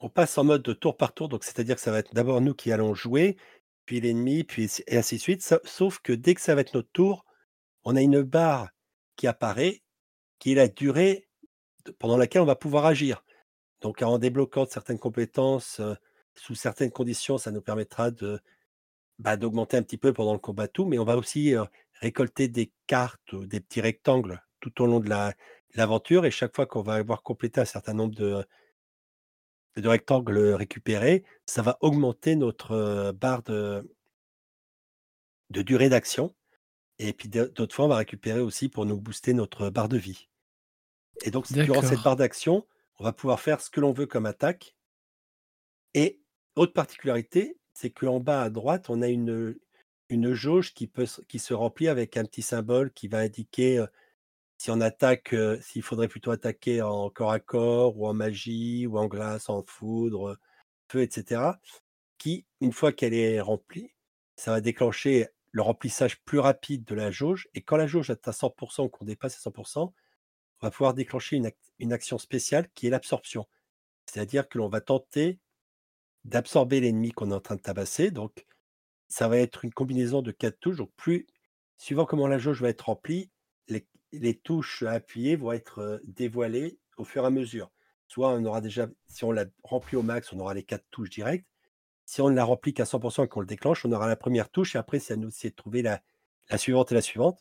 on 0.00 0.10
passe 0.10 0.38
en 0.38 0.44
mode 0.44 0.62
de 0.62 0.72
tour 0.74 0.96
par 0.96 1.14
tour, 1.14 1.28
donc 1.28 1.44
c'est-à-dire 1.44 1.76
que 1.76 1.82
ça 1.82 1.92
va 1.92 1.98
être 2.00 2.14
d'abord 2.14 2.40
nous 2.42 2.54
qui 2.54 2.72
allons 2.72 2.94
jouer, 2.94 3.36
puis 3.86 4.00
l'ennemi, 4.00 4.44
puis 4.44 4.70
et 4.88 4.98
ainsi 4.98 5.16
de 5.16 5.20
suite. 5.22 5.42
Sa 5.42 5.60
sauf 5.64 6.00
que 6.00 6.12
dès 6.14 6.34
que 6.34 6.40
ça 6.42 6.54
va 6.54 6.62
être 6.62 6.74
notre 6.74 6.90
tour, 6.92 7.24
on 7.84 7.96
a 7.96 8.02
une 8.02 8.22
barre 8.22 8.70
qui 9.16 9.26
apparaît, 9.28 9.82
qui 10.40 10.52
est 10.52 10.56
la 10.56 10.68
durée 10.68 11.28
pendant 11.98 12.16
laquelle 12.18 12.42
on 12.42 12.46
va 12.46 12.56
pouvoir 12.56 12.86
agir. 12.86 13.24
Donc 13.82 14.02
en 14.02 14.18
débloquant 14.18 14.66
certaines 14.68 14.98
compétences, 15.00 15.80
heu, 15.80 15.96
sous 16.36 16.54
certaines 16.56 16.92
conditions, 16.92 17.38
ça 17.38 17.50
nous 17.52 17.62
permettra 17.62 18.10
de 18.12 18.40
Bah, 19.18 19.36
d'augmenter 19.36 19.76
un 19.78 19.82
petit 19.82 19.98
peu 19.98 20.12
pendant 20.12 20.32
le 20.34 20.38
combat 20.38 20.68
tout, 20.68 20.84
mais 20.86 20.98
on 20.98 21.04
va 21.04 21.16
aussi, 21.16 21.54
heu, 21.54 21.64
récolter 22.00 22.48
des 22.48 22.72
cartes 22.86 23.32
ou 23.32 23.46
des 23.46 23.60
petits 23.60 23.80
rectangles 23.80 24.42
tout 24.62 24.82
au 24.82 24.86
long 24.86 25.00
de 25.00 25.10
la 25.10 25.30
de 25.30 25.78
l'aventure 25.78 26.24
et 26.24 26.30
chaque 26.30 26.54
fois 26.54 26.66
qu'on 26.66 26.82
va 26.82 26.94
avoir 26.94 27.22
complété 27.22 27.60
un 27.60 27.66
certain 27.66 27.92
nombre 27.92 28.14
de 28.14 28.44
de 29.76 29.88
rectangles, 29.88 30.38
récupérés, 30.54 31.24
ça 31.46 31.62
va 31.62 31.78
augmenter 31.80 32.36
notre, 32.36 33.12
barre 33.12 33.42
de 33.42 33.90
de 35.50 35.62
durée 35.62 35.90
d'action 35.90 36.34
et 36.98 37.12
puis 37.12 37.28
d'autres 37.28 37.74
fois, 37.74 37.86
on 37.86 37.88
va 37.88 37.96
récupérer 37.96 38.40
aussi 38.40 38.68
pour 38.68 38.86
nous 38.86 39.00
booster 39.00 39.34
notre 39.34 39.70
barre 39.70 39.88
de 39.88 39.98
vie 39.98 40.28
et 41.24 41.30
donc 41.30 41.52
durant 41.52 41.82
cette 41.82 42.02
barre 42.02 42.16
d'action, 42.16 42.66
on 42.98 43.04
va 43.04 43.12
pouvoir 43.12 43.40
faire 43.40 43.60
ce 43.60 43.70
que 43.70 43.80
l'on 43.80 43.92
veut 43.92 44.06
comme 44.06 44.26
attaque 44.26 44.76
et 45.94 46.20
autre 46.56 46.72
particularité, 46.72 47.58
c'est 47.74 47.90
qu'en 47.90 48.20
bas 48.20 48.42
à 48.42 48.50
droite, 48.50 48.90
on 48.90 49.02
a 49.02 49.08
une, 49.08 49.58
une 50.08 50.34
jauge 50.34 50.74
qui, 50.74 50.86
peut, 50.86 51.06
qui 51.28 51.38
se 51.38 51.54
remplit 51.54 51.88
avec 51.88 52.16
un 52.16 52.24
petit 52.24 52.42
symbole 52.42 52.92
qui 52.92 53.08
va 53.08 53.18
indiquer 53.18 53.84
si 54.62 54.70
on 54.70 54.80
attaque, 54.80 55.34
s'il 55.60 55.82
faudrait 55.82 56.06
plutôt 56.06 56.30
attaquer 56.30 56.82
en 56.82 57.10
corps 57.10 57.32
à 57.32 57.40
corps 57.40 57.98
ou 57.98 58.06
en 58.06 58.14
magie 58.14 58.86
ou 58.86 58.96
en 58.96 59.08
glace, 59.08 59.48
en 59.48 59.64
foudre, 59.64 60.38
feu, 60.88 61.02
etc. 61.02 61.58
Qui, 62.16 62.46
une 62.60 62.70
fois 62.70 62.92
qu'elle 62.92 63.12
est 63.12 63.40
remplie, 63.40 63.92
ça 64.36 64.52
va 64.52 64.60
déclencher 64.60 65.26
le 65.50 65.62
remplissage 65.62 66.22
plus 66.22 66.38
rapide 66.38 66.84
de 66.84 66.94
la 66.94 67.10
jauge. 67.10 67.48
Et 67.54 67.62
quand 67.62 67.76
la 67.76 67.88
jauge 67.88 68.10
à 68.10 68.14
100% 68.14 68.84
ou 68.84 68.88
qu'on 68.88 69.04
dépasse 69.04 69.34
à 69.34 69.50
100%, 69.50 69.80
on 69.80 69.92
va 70.60 70.70
pouvoir 70.70 70.94
déclencher 70.94 71.34
une, 71.34 71.50
une 71.80 71.92
action 71.92 72.18
spéciale 72.18 72.68
qui 72.76 72.86
est 72.86 72.90
l'absorption. 72.90 73.48
C'est-à-dire 74.06 74.48
que 74.48 74.58
l'on 74.58 74.68
va 74.68 74.80
tenter 74.80 75.40
d'absorber 76.24 76.78
l'ennemi 76.78 77.10
qu'on 77.10 77.32
est 77.32 77.34
en 77.34 77.40
train 77.40 77.56
de 77.56 77.62
tabasser. 77.62 78.12
Donc, 78.12 78.46
ça 79.08 79.26
va 79.26 79.38
être 79.38 79.64
une 79.64 79.74
combinaison 79.74 80.22
de 80.22 80.30
quatre 80.30 80.60
touches. 80.60 80.76
Donc, 80.76 80.92
plus, 80.94 81.26
suivant 81.78 82.06
comment 82.06 82.28
la 82.28 82.38
jauge 82.38 82.62
va 82.62 82.68
être 82.68 82.82
remplie, 82.82 83.28
les, 84.12 84.34
touches 84.34 84.82
à 84.82 84.92
appuyer 84.92 85.36
vont 85.36 85.52
être 85.52 86.00
dévoilées 86.04 86.78
au 86.96 87.04
fur 87.04 87.24
et 87.24 87.26
à 87.26 87.30
mesure. 87.30 87.70
Soit 88.08 88.28
on 88.28 88.44
aura 88.44 88.60
déjà, 88.60 88.88
si 89.06 89.24
on 89.24 89.32
l'a 89.32 89.46
rempli 89.62 89.96
au 89.96 90.02
max, 90.02 90.32
on 90.32 90.38
aura 90.38 90.54
les 90.54 90.62
quatre 90.62 90.84
touches 90.90 91.10
directes. 91.10 91.46
Si 92.04 92.20
on 92.20 92.28
ne 92.28 92.34
la 92.34 92.44
remplit 92.44 92.74
qu'à 92.74 92.84
100% 92.84 93.24
et 93.24 93.28
qu'on 93.28 93.40
le 93.40 93.46
déclenche, 93.46 93.84
on 93.86 93.92
aura 93.92 94.06
la 94.06 94.16
première 94.16 94.50
touche 94.50 94.74
et 94.74 94.78
après, 94.78 94.98
c'est 94.98 95.14
à 95.14 95.16
nous 95.16 95.30
de 95.30 95.48
trouver 95.50 95.82
la, 95.82 96.02
la 96.50 96.58
suivante 96.58 96.92
et 96.92 96.94
la 96.94 97.00
suivante. 97.00 97.40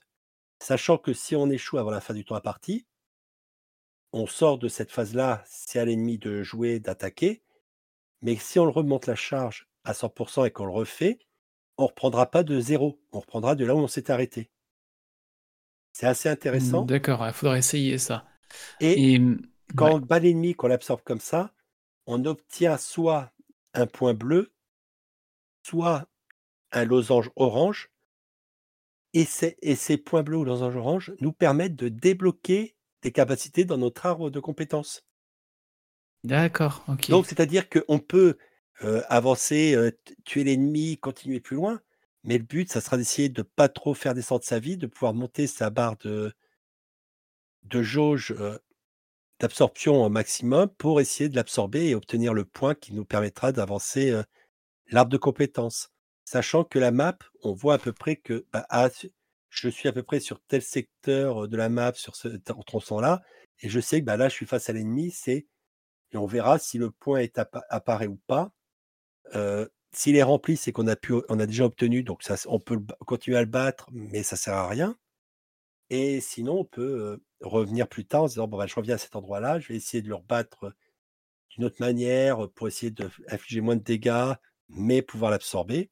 Sachant 0.60 0.98
que 0.98 1.14
si 1.14 1.36
on 1.36 1.50
échoue 1.50 1.78
avant 1.78 1.92
la 1.92 2.02
fin 2.02 2.14
du 2.14 2.24
temps 2.24 2.36
à 2.36 2.42
partie, 2.42 2.86
on 4.14 4.28
sort 4.28 4.58
de 4.60 4.68
cette 4.68 4.92
phase-là, 4.92 5.44
c'est 5.46 5.80
à 5.80 5.86
l'ennemi 5.86 6.18
de 6.18 6.44
jouer, 6.44 6.80
d'attaquer. 6.80 7.42
Mais 8.22 8.36
si 8.36 8.60
on 8.60 8.72
remonte 8.72 9.08
la 9.08 9.16
charge 9.16 9.68
à 9.84 9.94
100% 9.94 10.46
et 10.46 10.52
qu'on 10.52 10.66
le 10.66 10.72
refait, 10.72 11.20
on 11.78 11.84
ne 11.84 11.88
reprendra 11.88 12.30
pas 12.30 12.44
de 12.44 12.60
zéro. 12.60 13.00
On 13.12 13.20
reprendra 13.20 13.56
de 13.56 13.66
là 13.66 13.76
où 13.76 13.80
on 13.80 13.88
s'est 13.88 14.12
arrêté. 14.12 14.52
C'est 16.02 16.08
assez 16.08 16.30
intéressant. 16.30 16.84
D'accord, 16.84 17.24
il 17.28 17.32
faudrait 17.32 17.60
essayer 17.60 18.00
ça. 18.00 18.26
Et 18.80 19.14
Et 19.14 19.22
quand 19.76 19.86
ouais, 19.86 19.94
on 19.94 20.00
bat 20.00 20.18
l'ennemi, 20.18 20.56
qu'on 20.56 20.66
l'absorbe 20.66 21.02
comme 21.04 21.20
ça, 21.20 21.54
on 22.08 22.26
obtient 22.26 22.76
soit 22.80 23.32
un 23.76 23.86
point 23.86 24.16
bleu, 24.16 24.52
soit 25.62 26.08
un 26.72 26.86
losange 26.86 27.30
orange. 27.36 27.92
Et 29.14 29.26
ces, 29.26 29.58
et 29.62 29.76
ces 29.76 29.98
points 29.98 30.24
bleus 30.24 30.38
ou 30.38 30.44
losanges 30.44 30.76
orange 30.76 31.14
nous 31.22 31.34
permettent 31.34 31.76
de 31.76 31.88
débloquer 31.88 32.76
des 33.04 33.12
capacités 33.12 33.64
dans 33.64 33.78
notre 33.78 34.04
arbre 34.08 34.32
de 34.32 34.40
compétences. 34.40 35.06
d'accord, 36.24 36.84
ok. 36.88 37.10
Donc, 37.10 37.28
c'est-à-dire 37.28 37.70
qu'on 37.70 38.00
peut 38.00 38.40
euh, 38.84 39.04
avancer, 39.08 39.76
euh, 39.76 39.92
tuer 40.26 40.46
l'ennemi, 40.46 40.98
continuer 40.98 41.40
plus 41.40 41.58
loin, 41.58 41.80
mais 42.24 42.38
le 42.38 42.44
but, 42.44 42.72
ça 42.72 42.82
sera 42.82 42.98
d'essayer 42.98 43.30
de 43.30 43.42
pas 43.42 43.70
trop 43.70 43.94
faire 43.94 44.14
descendre 44.14 44.44
sa 44.44 44.60
vie, 44.60 44.78
de 44.78 44.88
pouvoir 44.88 45.14
monter 45.14 45.48
sa 45.48 45.70
barre 45.70 45.98
de, 45.98 46.34
de 47.64 47.82
jauge 47.82 48.36
d'absorption 49.40 50.04
au 50.04 50.10
maximum 50.10 50.70
pour 50.70 51.02
essayer 51.02 51.30
de 51.30 51.36
l'absorber 51.36 51.88
et 51.88 51.96
obtenir 51.96 52.34
le 52.34 52.46
point 52.46 52.76
qui 52.76 52.94
nous 52.94 53.06
permettra 53.06 53.52
d'avancer 53.52 54.22
l'arbre 54.88 55.12
de 55.12 55.18
compétences. 55.18 55.90
Sachant 56.26 56.64
que 56.64 56.80
la 56.80 56.92
map, 56.92 57.18
on 57.44 57.54
voit 57.54 57.74
à 57.74 57.78
peu 57.80 57.92
près 57.92 58.16
que 58.16 58.46
bah, 58.54 58.66
ah, 58.70 58.90
je 59.50 59.70
suis 59.70 59.90
à 59.90 59.92
peu 59.92 60.04
près 60.04 60.20
sur 60.20 60.40
tel 60.48 60.62
secteur 60.62 61.48
de 61.48 61.58
la 61.58 61.70
map, 61.70 61.94
sur 61.94 62.16
ce 62.16 62.28
tronçon-là, 62.28 63.22
et 63.60 63.70
je 63.70 63.80
sais 63.80 64.00
que 64.00 64.06
bah, 64.06 64.18
là, 64.18 64.30
je 64.30 64.36
suis 64.36 64.46
face 64.46 64.70
à 64.70 64.74
l'ennemi, 64.74 65.12
c'est 65.12 65.48
et 66.14 66.18
on 66.18 66.26
verra 66.26 66.60
si 66.60 66.78
le 66.78 66.92
point 66.92 67.20
est 67.20 67.38
appa- 67.38 67.64
apparaît 67.70 68.08
ou 68.08 68.20
pas. 68.28 68.52
Euh, 69.36 69.68
S'il 69.94 70.16
est 70.16 70.24
rempli, 70.24 70.56
c'est 70.56 70.72
qu'on 70.72 70.88
a 70.88 70.96
pu, 70.96 71.14
on 71.28 71.40
a 71.40 71.46
déjà 71.46 71.66
obtenu, 71.66 72.04
donc 72.04 72.24
ça, 72.24 72.36
on 72.48 72.60
peut 72.60 72.80
continuer 73.06 73.38
à 73.38 73.42
le 73.42 73.48
battre, 73.48 73.90
mais 73.92 74.24
ça 74.24 74.36
sert 74.38 74.54
à 74.54 74.68
rien. 74.68 74.98
Et 75.90 76.22
sinon, 76.22 76.60
on 76.60 76.66
peut 76.66 76.82
euh, 76.82 77.18
revenir 77.42 77.88
plus 77.90 78.06
tard 78.06 78.24
en 78.24 78.28
se 78.28 78.34
disant 78.34 78.48
bon, 78.48 78.58
bah, 78.58 78.68
je 78.68 78.76
reviens 78.76 78.96
à 78.96 78.98
cet 78.98 79.16
endroit-là, 79.16 79.60
je 79.60 79.68
vais 79.68 79.76
essayer 79.76 80.02
de 80.02 80.08
le 80.08 80.16
rebattre 80.16 80.74
d'une 81.50 81.66
autre 81.66 81.78
manière 81.80 82.50
pour 82.52 82.70
essayer 82.70 82.92
d'infliger 82.92 83.60
moins 83.60 83.76
de 83.76 83.84
dégâts, 83.84 84.34
mais 84.70 85.02
pouvoir 85.02 85.32
l'absorber 85.32 85.90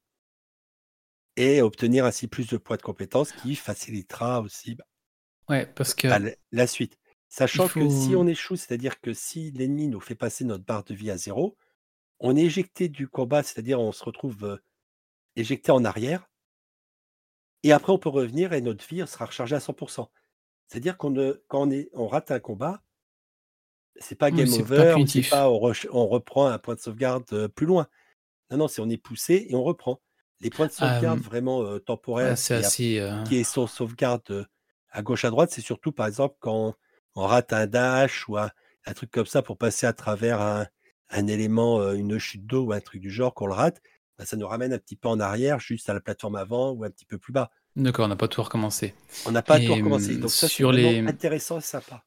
et 1.35 1.61
obtenir 1.61 2.05
ainsi 2.05 2.27
plus 2.27 2.47
de 2.47 2.57
points 2.57 2.75
de 2.75 2.81
compétences 2.81 3.31
qui 3.31 3.55
facilitera 3.55 4.41
aussi 4.41 4.75
bah, 4.75 4.85
Ouais, 5.47 5.65
parce 5.65 5.93
que 5.93 6.07
bah, 6.07 6.19
la 6.51 6.67
suite. 6.67 6.97
Sachant 7.27 7.67
que 7.67 7.87
si 7.89 8.15
on 8.15 8.27
échoue, 8.27 8.55
c'est-à-dire 8.55 8.99
que 9.01 9.13
si 9.13 9.51
l'ennemi 9.51 9.87
nous 9.87 9.99
fait 9.99 10.15
passer 10.15 10.45
notre 10.45 10.65
barre 10.65 10.83
de 10.83 10.93
vie 10.93 11.11
à 11.11 11.17
zéro, 11.17 11.57
on 12.19 12.35
est 12.37 12.43
éjecté 12.43 12.89
du 12.89 13.07
combat, 13.07 13.43
c'est-à-dire 13.43 13.79
on 13.79 13.91
se 13.91 14.03
retrouve 14.03 14.43
euh, 14.45 14.57
éjecté 15.35 15.71
en 15.71 15.85
arrière, 15.85 16.29
et 17.63 17.71
après 17.71 17.93
on 17.93 17.97
peut 17.97 18.09
revenir 18.09 18.51
et 18.51 18.59
notre 18.61 18.85
vie 18.85 19.07
sera 19.07 19.25
rechargée 19.25 19.55
à 19.55 19.59
100%. 19.61 20.11
C'est-à-dire 20.67 20.97
qu'on 20.97 21.13
quand 21.47 21.61
on, 21.67 21.71
est, 21.71 21.89
on 21.93 22.07
rate 22.07 22.31
un 22.31 22.39
combat, 22.41 22.81
c'est 23.99 24.15
pas 24.15 24.31
game 24.31 24.49
pas 24.49 24.85
over 24.85 24.93
punitif. 24.93 25.29
pas 25.29 25.49
on, 25.49 25.57
re- 25.59 25.87
on 25.91 26.07
reprend 26.07 26.47
un 26.47 26.57
point 26.59 26.75
de 26.75 26.79
sauvegarde 26.79 27.25
euh, 27.33 27.47
plus 27.47 27.65
loin. 27.65 27.87
Non, 28.51 28.57
non, 28.59 28.67
c'est 28.67 28.81
on 28.81 28.89
est 28.89 28.97
poussé 28.97 29.47
et 29.49 29.55
on 29.55 29.63
reprend. 29.63 30.01
Les 30.41 30.51
points 30.51 30.67
de 30.67 30.71
sauvegarde 30.73 31.19
Euh, 31.19 31.23
vraiment 31.23 31.79
temporaires 31.79 32.39
qui, 32.49 32.63
a- 32.63 32.67
assez. 32.67 32.99
euh, 32.99 33.15
qui 33.25 33.37
est 33.37 33.43
sur 33.45 33.69
sauvegarde 33.69 34.23
euh, 34.31 34.45
à 34.91 35.01
gauche 35.03 35.25
à 35.25 35.31
droite, 35.31 35.51
c'est 35.51 35.61
surtout 35.61 35.91
par 35.93 36.07
exemple 36.07 36.37
quand 36.39 36.75
on 37.15 37.23
rate 37.27 37.53
un 37.53 37.67
dash 37.67 38.27
ou 38.29 38.37
un, 38.37 38.51
un 38.85 38.93
truc 38.93 39.11
comme 39.11 39.25
ça 39.27 39.41
pour 39.43 39.57
passer 39.57 39.87
à 39.87 39.93
travers 39.93 40.41
un, 40.41 40.67
un 41.09 41.27
élément, 41.27 41.91
une 41.93 42.17
chute 42.19 42.45
d'eau 42.45 42.65
ou 42.65 42.73
un 42.73 42.79
truc 42.81 43.01
du 43.01 43.09
genre 43.09 43.33
qu'on 43.33 43.47
le 43.47 43.53
rate, 43.53 43.81
bah, 44.17 44.25
ça 44.25 44.35
nous 44.37 44.47
ramène 44.47 44.73
un 44.73 44.77
petit 44.79 44.95
peu 44.95 45.07
en 45.07 45.19
arrière, 45.19 45.59
juste 45.59 45.89
à 45.89 45.93
la 45.93 46.01
plateforme 46.01 46.35
avant 46.35 46.71
ou 46.71 46.83
un 46.83 46.89
petit 46.89 47.05
peu 47.05 47.17
plus 47.17 47.33
bas. 47.33 47.51
D'accord, 47.75 48.05
on 48.05 48.09
n'a 48.09 48.15
pas 48.15 48.27
tout 48.27 48.41
recommencé. 48.43 48.93
On 49.25 49.31
n'a 49.31 49.41
pas 49.41 49.57
tout 49.57 49.63
Et 49.63 49.69
recommencer. 49.69 50.15
hum, 50.15 50.21
Donc 50.21 50.29
ça, 50.31 50.47
c'est 50.47 50.53
sur 50.53 50.71
vraiment 50.71 50.89
les. 50.91 51.07
intéressant 51.07 51.59
et 51.59 51.61
sympa. 51.61 52.03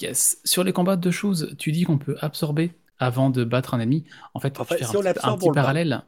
Yes. 0.00 0.38
Sur 0.44 0.64
les 0.64 0.72
combats 0.72 0.96
de 0.96 1.10
choses, 1.10 1.54
tu 1.58 1.72
dis 1.72 1.84
qu'on 1.84 1.98
peut 1.98 2.16
absorber 2.20 2.72
avant 2.98 3.30
de 3.30 3.44
battre 3.44 3.74
un 3.74 3.80
ennemi. 3.80 4.04
En 4.34 4.40
fait, 4.40 4.56
faire 4.56 4.78
si 4.78 4.84
un 4.96 5.00
on 5.00 5.02
petit, 5.02 5.48
un 5.48 5.52
parallèle. 5.52 6.04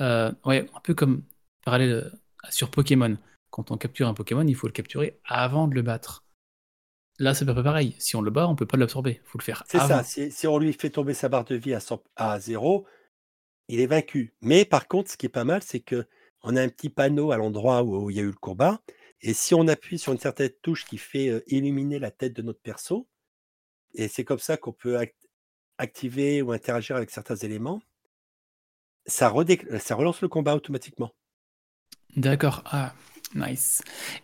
Euh, 0.00 0.32
ouais, 0.44 0.68
un 0.74 0.80
peu 0.80 0.94
comme 0.94 1.22
parallèle 1.64 1.90
euh, 1.92 2.10
sur 2.50 2.70
Pokémon. 2.70 3.16
Quand 3.50 3.70
on 3.70 3.76
capture 3.76 4.08
un 4.08 4.14
Pokémon, 4.14 4.46
il 4.46 4.54
faut 4.54 4.66
le 4.66 4.72
capturer 4.72 5.18
avant 5.24 5.66
de 5.68 5.74
le 5.74 5.82
battre. 5.82 6.24
Là, 7.18 7.34
c'est 7.34 7.46
pas 7.46 7.54
pareil. 7.62 7.94
Si 7.98 8.16
on 8.16 8.20
le 8.20 8.30
bat, 8.30 8.46
on 8.48 8.56
peut 8.56 8.66
pas 8.66 8.76
l'absorber. 8.76 9.20
Il 9.22 9.28
faut 9.28 9.38
le 9.38 9.44
faire 9.44 9.64
C'est 9.68 9.78
ça. 9.78 10.04
Si, 10.04 10.30
si 10.30 10.46
on 10.46 10.58
lui 10.58 10.72
fait 10.72 10.90
tomber 10.90 11.14
sa 11.14 11.28
barre 11.28 11.44
de 11.44 11.54
vie 11.54 11.74
à, 11.74 11.80
100 11.80 12.02
à 12.16 12.38
zéro, 12.38 12.86
il 13.68 13.80
est 13.80 13.86
vaincu. 13.86 14.34
Mais 14.42 14.64
par 14.64 14.86
contre, 14.86 15.10
ce 15.10 15.16
qui 15.16 15.26
est 15.26 15.30
pas 15.30 15.44
mal, 15.44 15.62
c'est 15.62 15.80
que 15.80 16.06
on 16.42 16.54
a 16.56 16.62
un 16.62 16.68
petit 16.68 16.90
panneau 16.90 17.32
à 17.32 17.36
l'endroit 17.36 17.82
où, 17.82 18.04
où 18.04 18.10
il 18.10 18.16
y 18.16 18.20
a 18.20 18.22
eu 18.22 18.26
le 18.26 18.32
combat. 18.32 18.80
Et 19.22 19.32
si 19.32 19.54
on 19.54 19.66
appuie 19.66 19.98
sur 19.98 20.12
une 20.12 20.18
certaine 20.18 20.50
touche 20.62 20.84
qui 20.84 20.98
fait 20.98 21.28
euh, 21.28 21.42
illuminer 21.46 21.98
la 21.98 22.10
tête 22.10 22.34
de 22.34 22.42
notre 22.42 22.60
perso, 22.60 23.08
et 23.94 24.08
c'est 24.08 24.24
comme 24.24 24.38
ça 24.38 24.56
qu'on 24.56 24.72
peut 24.72 24.98
act- 24.98 25.28
activer 25.78 26.42
ou 26.42 26.52
interagir 26.52 26.96
avec 26.96 27.10
certains 27.10 27.36
éléments, 27.36 27.80
ça, 29.06 29.28
relance 29.28 30.20
le 30.20 30.28
combat 30.28 30.54
automatiquement. 30.54 31.12
D'accord. 32.16 32.62
Ah, 32.66 32.94
nice. 33.34 33.82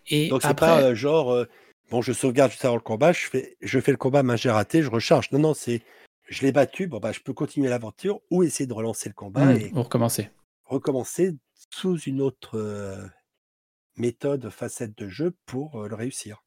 Et 0.08 0.28
Donc 0.28 0.42
c'est 0.42 0.54
pas 0.54 0.76
après, 0.76 0.84
euh, 0.90 0.94
genre, 0.94 1.32
euh, 1.32 1.48
bon, 1.92 2.00
je 2.00 2.12
sauvegarde 2.12 2.50
juste 2.50 2.64
avant 2.64 2.76
le 2.76 2.80
combat, 2.80 3.12
je 3.12 3.26
fais, 3.26 3.56
je 3.60 3.78
fais 3.78 3.90
le 3.90 3.98
combat, 3.98 4.22
mais 4.22 4.38
j'ai 4.38 4.50
raté, 4.50 4.82
je 4.82 4.88
recharge. 4.88 5.30
Non, 5.30 5.38
non, 5.38 5.54
c'est, 5.54 5.82
je 6.26 6.40
l'ai 6.40 6.50
battu, 6.50 6.86
bon 6.86 6.98
bah 6.98 7.12
je 7.12 7.20
peux 7.20 7.34
continuer 7.34 7.68
l'aventure 7.68 8.22
ou 8.30 8.42
essayer 8.42 8.66
de 8.66 8.72
relancer 8.72 9.10
le 9.10 9.14
combat 9.14 9.44
hmm, 9.44 9.56
et 9.58 9.68
vous 9.74 9.82
recommencez. 9.82 10.30
recommencer 10.64 11.36
sous 11.70 11.98
une 12.00 12.22
autre 12.22 12.58
euh, 12.58 13.06
méthode, 13.96 14.48
facette 14.48 14.96
de 14.96 15.08
jeu 15.08 15.36
pour 15.44 15.82
euh, 15.82 15.88
le 15.88 15.94
réussir. 15.94 16.42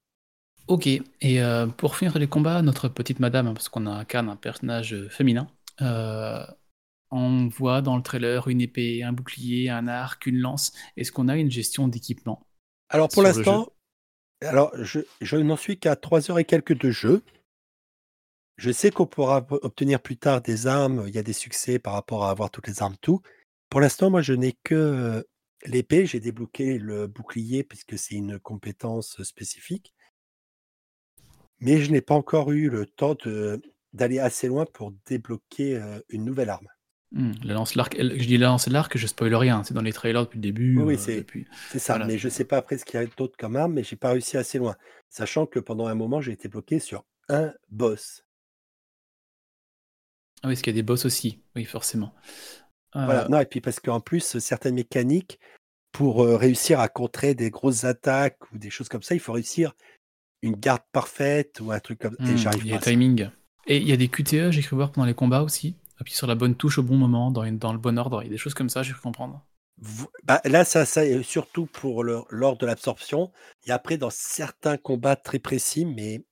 Ok. 0.68 0.88
Et 0.88 1.04
euh, 1.44 1.68
pour 1.68 1.96
finir 1.96 2.18
les 2.18 2.28
combats, 2.28 2.64
notre 2.64 2.88
petite 2.88 3.20
madame, 3.20 3.54
parce 3.54 3.70
qu'on 3.70 3.86
incarne 3.86 4.30
un 4.30 4.36
personnage 4.36 4.96
féminin, 5.10 5.48
on 7.12 7.48
voit 7.50 7.84
dans 7.84 7.96
le 7.96 8.02
trailer 8.02 8.48
une 8.48 8.62
épée, 8.62 9.04
un 9.04 9.14
bouclier, 9.14 9.70
un 9.70 9.88
arc, 9.88 10.26
une 10.26 10.40
lance. 10.40 10.74
Est-ce 10.98 11.12
qu'on 11.12 11.28
a 11.28 11.38
une 11.38 11.52
gestion 11.52 11.88
d'équipement 11.88 12.48
Alors 12.90 13.10
pour 13.10 13.22
l'instant, 13.22 13.68
alors 14.42 14.72
je, 14.78 15.36
n'en 15.38 15.58
suis 15.58 15.80
qu'à 15.80 15.96
trois 15.96 16.30
heures 16.30 16.40
et 16.40 16.46
quelques 16.46 16.78
de 16.78 16.92
jeu. 16.92 17.24
Je 18.58 18.72
sais 18.72 18.92
qu'on 18.92 19.06
pourra 19.06 19.40
ob- 19.40 19.60
obtenir 19.64 20.02
plus 20.02 20.18
tard 20.18 20.42
des 20.42 20.68
armes, 20.68 21.06
il 21.08 21.16
y 21.16 21.18
a 21.18 21.24
des 21.24 21.34
succès 21.34 21.78
par 21.80 21.94
rapport 21.94 22.26
à 22.26 22.32
avoir 22.32 22.50
toutes 22.50 22.68
les 22.68 22.82
armes, 22.82 22.96
tout. 23.02 23.22
Pour 23.70 23.82
l'instant, 23.82 24.10
moi, 24.10 24.22
je 24.22 24.34
n'ai 24.34 24.54
que 24.64 24.76
euh, 24.76 25.24
l'épée, 25.66 26.06
j'ai 26.06 26.20
débloqué 26.20 26.78
le 26.78 27.08
bouclier 27.08 27.64
puisque 27.64 27.98
c'est 27.98 28.16
une 28.16 28.40
compétence 28.40 29.22
spécifique, 29.24 29.94
mais 31.60 31.82
je 31.82 31.92
n'ai 31.92 32.02
pas 32.02 32.16
encore 32.16 32.52
eu 32.52 32.70
le 32.70 32.86
temps 32.86 33.16
d'aller 33.94 34.20
assez 34.20 34.48
loin 34.48 34.66
pour 34.66 34.94
débloquer 35.06 35.76
euh, 35.78 36.00
une 36.10 36.24
nouvelle 36.24 36.50
arme. 36.50 36.68
La 37.44 37.54
lance 37.54 37.76
l'arc. 37.76 37.96
Je 37.98 38.26
dis 38.26 38.38
la 38.38 38.48
lance 38.48 38.68
l'arc, 38.68 38.98
je 38.98 39.08
spoil 39.08 39.34
rien. 39.36 39.64
C'est 39.64 39.74
dans 39.74 39.82
les 39.82 39.94
trailers 39.94 40.24
depuis 40.24 40.38
le 40.38 40.42
début. 40.42 40.78
Oui, 40.78 40.96
euh, 40.96 40.98
c'est 40.98 41.18
depuis. 41.18 41.46
ça, 41.70 41.94
Voilà. 41.94 42.06
mais 42.08 42.18
je 42.18 42.28
ne 42.28 42.32
sais 42.32 42.46
pas 42.46 42.58
après 42.58 42.78
ce 42.78 42.86
qu'il 42.86 43.00
y 43.00 43.04
a 43.04 43.06
d'autre 43.06 43.36
comme 43.38 43.56
arme, 43.56 43.74
mais 43.74 43.84
j'ai 43.84 43.96
pas 43.96 44.12
réussi 44.12 44.38
assez 44.38 44.58
loin. 44.58 44.76
Sachant 45.10 45.46
que 45.46 45.60
pendant 45.60 45.88
un 45.88 45.96
moment, 45.96 46.20
j'ai 46.22 46.34
été 46.34 46.50
bloqué 46.50 46.80
sur 46.80 47.06
un 47.30 47.54
boss. 47.70 48.24
Ah 50.44 50.48
oui, 50.48 50.54
parce 50.54 50.62
qu'il 50.62 50.74
y 50.74 50.76
a 50.76 50.82
des 50.82 50.84
boss 50.84 51.06
aussi. 51.06 51.40
Oui, 51.56 51.66
forcément. 51.66 52.14
Voilà, 52.94 53.26
Euh, 53.26 53.28
non, 53.30 53.40
et 53.40 53.46
puis 53.46 53.62
parce 53.62 53.80
qu'en 53.80 54.00
plus, 54.00 54.38
certaines 54.40 54.76
mécaniques 54.76 55.40
pour 55.92 56.24
euh, 56.24 56.38
réussir 56.38 56.80
à 56.80 56.90
contrer 56.90 57.36
des 57.36 57.50
grosses 57.50 57.84
attaques 57.84 58.40
ou 58.52 58.58
des 58.58 58.70
choses 58.70 58.90
comme 58.90 59.04
ça, 59.04 59.16
il 59.16 59.20
faut 59.22 59.34
réussir 59.34 59.74
une 60.42 60.56
garde 60.56 60.84
parfaite 60.92 61.60
ou 61.62 61.72
un 61.72 61.80
truc 61.80 62.00
comme 62.00 62.16
Et 62.28 62.34
hmm, 62.34 62.38
j'arrive 62.38 62.66
Il 62.66 62.72
y 62.72 62.74
a 62.74 62.80
timing. 62.80 63.30
Et 63.68 63.78
il 63.78 63.88
y 63.88 63.94
a 63.94 63.98
des 63.98 64.08
QTE, 64.10 64.52
j'ai 64.52 64.62
cru 64.62 64.76
voir 64.76 64.92
pendant 64.92 65.08
les 65.08 65.14
combats 65.14 65.42
aussi? 65.42 65.76
Appuyer 66.00 66.16
sur 66.16 66.28
la 66.28 66.36
bonne 66.36 66.56
touche 66.56 66.78
au 66.78 66.84
bon 66.84 66.98
moment, 66.98 67.32
dans, 67.32 67.50
dans 67.52 67.74
le 67.74 67.80
bon 67.80 67.98
ordre. 67.98 68.22
Il 68.22 68.26
y 68.26 68.30
a 68.30 68.32
des 68.32 68.38
choses 68.38 68.54
comme 68.54 68.70
ça, 68.70 68.84
j'ai 68.84 68.94
cru 68.94 69.02
comprendre. 69.02 69.46
Bah, 70.24 70.42
là, 70.46 70.64
ça, 70.66 70.86
ça 70.86 71.02
surtout 71.24 71.66
pour 71.66 72.04
l'ordre 72.04 72.58
de 72.58 72.66
l'absorption. 72.66 73.32
Et 73.66 73.72
après, 73.72 73.98
dans 73.98 74.10
certains 74.10 74.78
combats 74.78 75.16
très 75.16 75.40
précis, 75.40 75.86
mais 75.86 76.24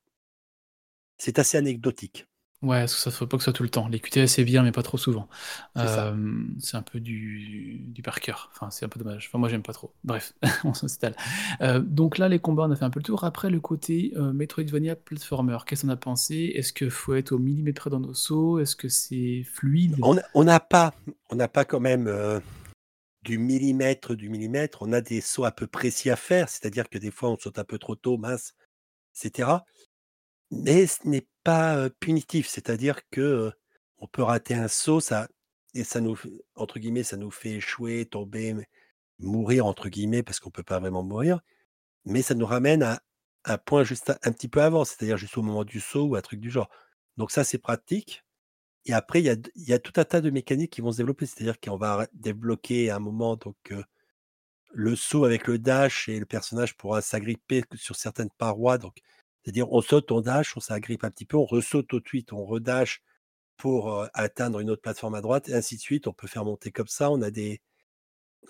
c'est 1.17 1.39
assez 1.39 1.57
anecdotique. 1.57 2.25
Ouais, 2.63 2.87
ça 2.87 3.09
ne 3.09 3.13
faut 3.13 3.27
pas 3.27 3.35
que 3.35 3.43
ce 3.43 3.45
soit 3.45 3.53
tout 3.53 3.63
le 3.63 3.69
temps. 3.69 3.89
Les 3.89 3.99
QTE, 3.99 4.25
c'est 4.25 4.45
bien, 4.45 4.63
mais 4.63 4.71
pas 4.71 4.83
trop 4.83 4.97
souvent. 4.97 5.27
C'est 5.75 6.77
un 6.77 6.81
peu 6.81 7.01
du, 7.01 7.81
du 7.87 8.01
par 8.01 8.21
cœur. 8.21 8.49
Enfin, 8.53 8.71
c'est 8.71 8.85
un 8.85 8.89
peu 8.89 8.99
dommage. 8.99 9.27
Enfin, 9.27 9.37
moi, 9.37 9.49
j'aime 9.49 9.63
pas 9.63 9.73
trop. 9.73 9.93
Bref, 10.05 10.33
on 10.63 10.73
s'installe. 10.73 11.13
Euh, 11.59 11.79
donc 11.79 12.17
là, 12.17 12.29
les 12.29 12.39
combats, 12.39 12.63
on 12.63 12.71
a 12.71 12.75
fait 12.77 12.85
un 12.85 12.89
peu 12.89 13.01
le 13.01 13.03
tour. 13.03 13.25
Après, 13.25 13.49
le 13.49 13.59
côté 13.59 14.13
euh, 14.15 14.31
Metroidvania 14.31 14.95
platformer, 14.95 15.57
qu'est-ce 15.65 15.81
qu'on 15.81 15.89
a 15.89 15.97
pensé? 15.97 16.53
Est-ce 16.55 16.71
qu'il 16.71 16.89
faut 16.89 17.15
être 17.15 17.33
au 17.33 17.37
millimètre 17.37 17.89
dans 17.89 17.99
nos 17.99 18.13
sauts? 18.13 18.59
Est-ce 18.59 18.77
que 18.77 18.87
c'est 18.87 19.43
fluide? 19.43 19.97
On 20.33 20.43
n'a 20.43 20.59
pas, 20.61 20.93
on 21.29 21.35
n'a 21.35 21.49
pas 21.49 21.65
quand 21.65 21.81
même 21.81 22.07
euh, 22.07 22.39
du 23.23 23.37
millimètre 23.37 24.15
du 24.15 24.29
millimètre. 24.29 24.83
On 24.83 24.93
a 24.93 25.01
des 25.01 25.19
sauts 25.19 25.43
un 25.43 25.51
peu 25.51 25.67
précis 25.67 26.09
à 26.09 26.15
faire, 26.15 26.47
c'est-à-dire 26.47 26.87
que 26.89 26.97
des 26.97 27.11
fois, 27.11 27.29
on 27.29 27.37
saute 27.37 27.59
un 27.59 27.65
peu 27.65 27.77
trop 27.77 27.95
tôt, 27.95 28.17
mince, 28.17 28.53
etc. 29.21 29.49
Mais 30.61 30.87
ce 30.87 31.07
n'est 31.07 31.27
pas, 31.43 31.89
punitif, 31.99 32.47
c'est-à-dire 32.47 33.01
que, 33.09 33.51
on 33.97 34.07
peut 34.07 34.23
rater 34.23 34.53
un 34.53 34.67
saut, 34.67 34.99
ça 34.99 35.27
et 35.75 35.83
ça 35.83 36.01
nous 36.01 36.17
entre 36.55 36.79
guillemets, 36.79 37.03
«ça 37.03 37.17
nous 37.17 37.31
fait 37.31 37.53
échouer, 37.53 38.05
tomber, 38.05 38.55
mourir» 39.19 39.65
entre 39.65 39.89
guillemets, 39.89 40.23
parce 40.23 40.39
qu'on 40.39 40.51
peut 40.51 40.63
pas 40.63 40.79
vraiment 40.79 41.03
mourir, 41.03 41.41
mais 42.05 42.21
ça 42.21 42.35
nous 42.35 42.45
ramène 42.45 42.83
à 42.83 43.01
un 43.45 43.57
point 43.57 43.83
juste 43.83 44.13
un 44.23 44.31
petit 44.31 44.47
peu 44.49 44.61
avant, 44.61 44.85
c'est-à-dire 44.85 45.17
juste 45.17 45.37
au 45.37 45.43
moment 45.43 45.65
du 45.65 45.79
saut 45.79 46.05
ou 46.05 46.15
un 46.15 46.21
truc 46.21 46.39
du 46.39 46.51
genre. 46.51 46.69
Donc 47.17 47.31
ça, 47.31 47.43
c'est 47.43 47.57
pratique 47.59 48.23
et 48.85 48.93
après 48.93 49.21
il 49.21 49.25
y 49.25 49.29
a 49.29 49.35
il 49.55 49.69
y 49.69 49.73
a 49.73 49.79
tout 49.79 49.93
un 49.97 50.05
tas 50.05 50.21
de 50.21 50.29
mécaniques 50.29 50.73
qui 50.73 50.81
vont 50.81 50.91
se 50.91 50.97
développer, 50.97 51.25
c'est-à-dire 51.25 51.59
qu'on 51.59 51.77
va 51.77 52.07
débloquer 52.13 52.89
à 52.91 52.97
un 52.97 52.99
moment 52.99 53.35
donc, 53.37 53.73
le 54.73 54.95
saut 54.95 55.25
avec 55.25 55.47
le 55.47 55.59
dash 55.59 56.09
et 56.09 56.19
le 56.19 56.25
personnage 56.25 56.75
pourra 56.77 57.01
s'agripper 57.01 57.63
sur 57.75 57.95
certaines 57.95 58.31
parois 58.37 58.77
donc 58.77 58.97
c'est-à-dire, 59.43 59.71
on 59.71 59.81
saute, 59.81 60.11
on 60.11 60.21
dash, 60.21 60.55
on 60.55 60.59
s'agrippe 60.61 61.03
un 61.03 61.11
petit 61.11 61.25
peu, 61.25 61.37
on 61.37 61.45
ressaute 61.45 61.87
tout 61.87 61.99
de 61.99 62.07
suite, 62.07 62.31
on 62.33 62.45
redash 62.45 63.01
pour 63.57 64.07
atteindre 64.13 64.59
une 64.59 64.69
autre 64.69 64.81
plateforme 64.81 65.15
à 65.15 65.21
droite, 65.21 65.49
et 65.49 65.53
ainsi 65.53 65.75
de 65.75 65.81
suite. 65.81 66.07
On 66.07 66.13
peut 66.13 66.27
faire 66.27 66.45
monter 66.45 66.71
comme 66.71 66.87
ça. 66.87 67.11
On 67.11 67.21
a 67.21 67.29
des, 67.31 67.61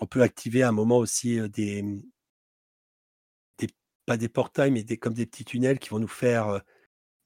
on 0.00 0.06
peut 0.06 0.22
activer 0.22 0.62
à 0.62 0.68
un 0.68 0.72
moment 0.72 0.98
aussi 0.98 1.40
des, 1.50 1.82
mmh, 1.82 2.02
des 3.58 3.68
pas 4.06 4.16
des 4.16 4.28
portails, 4.28 4.70
mais 4.70 4.84
des, 4.84 4.96
comme 4.96 5.14
des 5.14 5.26
petits 5.26 5.44
tunnels 5.44 5.78
qui 5.78 5.90
vont 5.90 5.98
nous 5.98 6.08
faire 6.08 6.62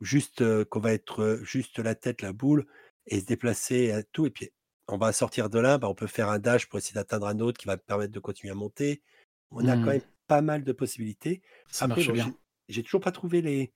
juste 0.01 0.65
qu'on 0.65 0.81
va 0.81 0.93
être 0.93 1.41
juste 1.43 1.79
la 1.79 1.95
tête, 1.95 2.23
la 2.23 2.33
boule, 2.33 2.67
et 3.07 3.21
se 3.21 3.27
déplacer 3.27 3.93
à 3.93 4.03
tout. 4.03 4.27
Et 4.27 4.31
puis, 4.31 4.51
on 4.89 4.97
va 4.97 5.13
sortir 5.13 5.51
de 5.51 5.59
là, 5.59 5.79
bah, 5.79 5.89
on 5.89 5.95
peut 5.95 6.07
faire 6.07 6.31
un 6.31 6.39
dash 6.39 6.67
pour 6.69 6.79
essayer 6.79 6.95
d'atteindre 6.95 7.27
un 7.27 7.41
autre 7.41 7.59
qui 7.59 7.67
va 7.67 7.77
permettre 7.77 8.13
de 8.13 8.21
continuer 8.21 8.53
à 8.53 8.57
monter. 8.57 9.03
On 9.51 9.67
a 9.67 9.75
quand 9.75 9.83
mmh. 9.83 9.87
même 9.87 10.03
pas 10.27 10.43
mal 10.43 10.65
de 10.65 10.73
possibilités. 10.73 11.43
Ça 11.71 11.87
marche 11.87 12.11
bien. 12.11 12.35
J'ai 12.69 12.83
toujours 12.83 13.01
pas 13.01 13.13
trouvé 13.13 13.43
les 13.43 13.73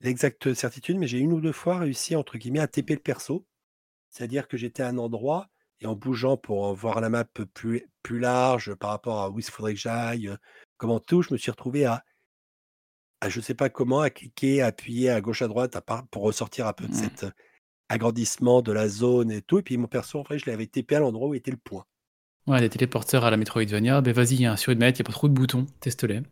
l'exacte 0.00 0.52
certitude, 0.54 0.98
mais 0.98 1.06
j'ai 1.06 1.18
une 1.18 1.32
ou 1.32 1.40
deux 1.40 1.52
fois 1.52 1.78
réussi 1.78 2.14
entre 2.16 2.36
guillemets 2.36 2.60
«à 2.60 2.68
TP 2.68 2.90
le 2.90 2.98
perso». 2.98 3.46
C'est-à-dire 4.10 4.48
que 4.48 4.56
j'étais 4.56 4.82
à 4.82 4.88
un 4.88 4.98
endroit 4.98 5.48
et 5.80 5.86
en 5.86 5.94
bougeant 5.94 6.36
pour, 6.36 6.74
voir 6.74 7.00
la 7.00 7.08
map 7.08 7.24
plus 7.24 7.88
plus 8.02 8.18
large 8.18 8.74
par 8.74 8.90
rapport 8.90 9.20
à 9.22 9.30
où 9.30 9.38
il 9.38 9.44
faudrait 9.44 9.74
que 9.74 9.80
j'aille, 9.80 10.30
comment 10.76 11.00
tout, 11.00 11.22
je 11.22 11.32
me 11.32 11.38
suis 11.38 11.50
retrouvé 11.50 11.84
à 11.86 12.04
à 13.20 13.30
je 13.30 13.40
sais 13.40 13.54
pas 13.54 13.70
comment, 13.70 14.00
à 14.00 14.10
cliquer, 14.10 14.60
à 14.60 14.66
appuyer 14.66 15.08
à 15.08 15.20
gauche, 15.22 15.40
à 15.40 15.48
droite, 15.48 15.76
à 15.76 15.80
part 15.80 16.06
pour 16.08 16.22
ressortir 16.22 16.66
un 16.66 16.74
peu 16.74 16.86
de 16.86 16.92
mmh. 16.92 16.94
cet, 16.94 17.26
agrandissement 17.88 18.62
de 18.62 18.72
la 18.72 18.88
zone 18.88 19.30
et 19.30 19.42
tout 19.42 19.58
et 19.58 19.62
puis 19.62 19.76
mon 19.76 19.86
perso, 19.86 20.18
en 20.18 20.22
vrai, 20.22 20.38
je 20.38 20.50
l'avais 20.50 20.66
TP 20.66 20.92
à 20.92 21.00
l'endroit 21.00 21.28
où 21.28 21.34
était 21.34 21.50
le 21.50 21.56
point. 21.56 21.84
Ouais, 22.46 22.60
les 22.60 22.68
téléporteurs 22.68 23.24
à 23.24 23.30
la 23.30 23.36
Metroidvania, 23.36 24.02
ben 24.02 24.12
vas-y, 24.12 24.44
hein, 24.44 24.56
sur 24.56 24.72
une 24.72 24.78
mètre, 24.78 24.98
il 24.98 25.02
y 25.02 25.06
a 25.06 25.08
pas 25.08 25.12
trop 25.12 25.28
de 25.28 25.34
boutons, 25.34 25.66
teste-les. 25.80 26.22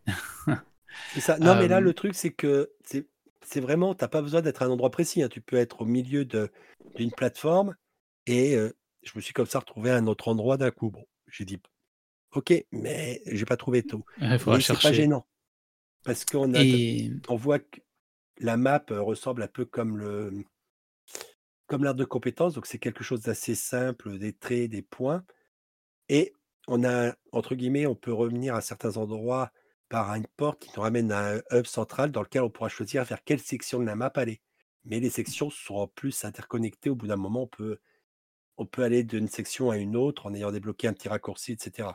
ça. 1.19 1.39
Non, 1.39 1.55
mais 1.57 1.69
là, 1.69 1.81
le 1.81 1.95
truc, 1.95 2.15
c'est 2.15 2.33
que 2.33 2.73
c'est 2.85 3.61
vraiment, 3.61 3.95
tu 3.95 4.07
pas 4.09 4.23
besoin 4.23 4.41
d'être 4.43 4.63
à 4.63 4.67
un 4.67 4.71
endroit 4.71 4.91
précis. 4.91 5.23
Hein. 5.23 5.29
Tu 5.29 5.41
peux 5.41 5.57
être 5.57 5.83
au 5.83 5.85
milieu 5.85 6.25
d'une 6.25 7.13
plateforme 7.13 7.75
et 8.27 8.57
je 9.03 9.13
me 9.17 9.21
suis 9.21 9.35
comme 9.35 9.47
ça 9.47 9.59
retrouvé 9.59 9.91
à 9.91 9.97
un 9.97 10.07
autre 10.07 10.29
endroit 10.29 10.57
d'un 10.57 10.71
coup. 10.71 10.91
Bon, 10.91 11.05
j'ai 11.27 11.45
dit, 11.45 11.61
ok, 12.33 12.53
mais 12.73 13.23
j'ai 13.27 13.45
pas 13.45 13.57
trouvé 13.57 13.83
tout. 13.83 14.05
Il 14.21 14.39
faudra 14.39 14.61
c'est 14.61 14.81
pas 14.81 14.93
gênant 14.93 15.27
parce 16.05 16.25
qu'on 16.25 16.53
on 16.55 17.37
voit 17.37 17.59
que 17.59 17.81
la 18.39 18.57
map 18.57 18.85
ressemble 18.91 19.43
un 19.43 19.49
peu 19.49 19.65
comme 19.65 19.99
le 19.99 20.33
comme 21.67 21.85
l'art 21.85 21.95
de 21.95 22.05
compétence, 22.05 22.55
donc 22.55 22.67
c'est 22.67 22.79
quelque 22.79 23.03
chose 23.03 23.23
d'assez 23.23 23.55
simple, 23.55 24.19
des 24.19 24.35
traits, 24.35 24.71
des 24.71 24.83
points. 24.83 25.25
Et 26.11 26.35
on 26.69 26.85
a, 26.85 27.15
entre 27.33 27.55
guillemets, 27.55 27.87
on 27.87 27.95
peut 27.95 28.13
revenir 28.13 28.55
à 28.55 28.61
certains 28.61 28.99
endroits 28.99 29.53
par 29.93 30.15
une 30.15 30.27
porte 30.39 30.61
qui 30.61 30.71
nous 30.75 30.83
ramène 30.83 31.13
à 31.13 31.35
un 31.35 31.41
hub 31.51 31.67
central 31.67 32.11
dans 32.11 32.23
lequel 32.23 32.41
on 32.41 32.49
pourra 32.49 32.71
choisir 32.71 33.05
vers 33.05 33.23
quelle 33.23 33.41
section 33.41 33.79
de 33.79 33.85
la 33.85 33.95
map 33.95 34.11
aller. 34.15 34.41
Mais 34.87 35.01
les 35.01 35.11
sections 35.11 35.51
seront 35.51 35.87
plus 35.87 36.25
interconnectées. 36.25 36.89
Au 36.89 36.95
bout 36.95 37.07
d'un 37.07 37.17
moment, 37.17 37.43
on 37.43 37.47
peut, 37.47 37.79
on 38.57 38.65
peut 38.65 38.85
aller 38.85 39.05
d'une 39.05 39.29
section 39.29 39.71
à 39.71 39.77
une 39.77 39.95
autre 39.95 40.25
en 40.25 40.33
ayant 40.33 40.51
débloqué 40.51 40.89
un 40.89 40.95
petit 40.95 41.11
raccourci, 41.11 41.53
etc. 41.53 41.91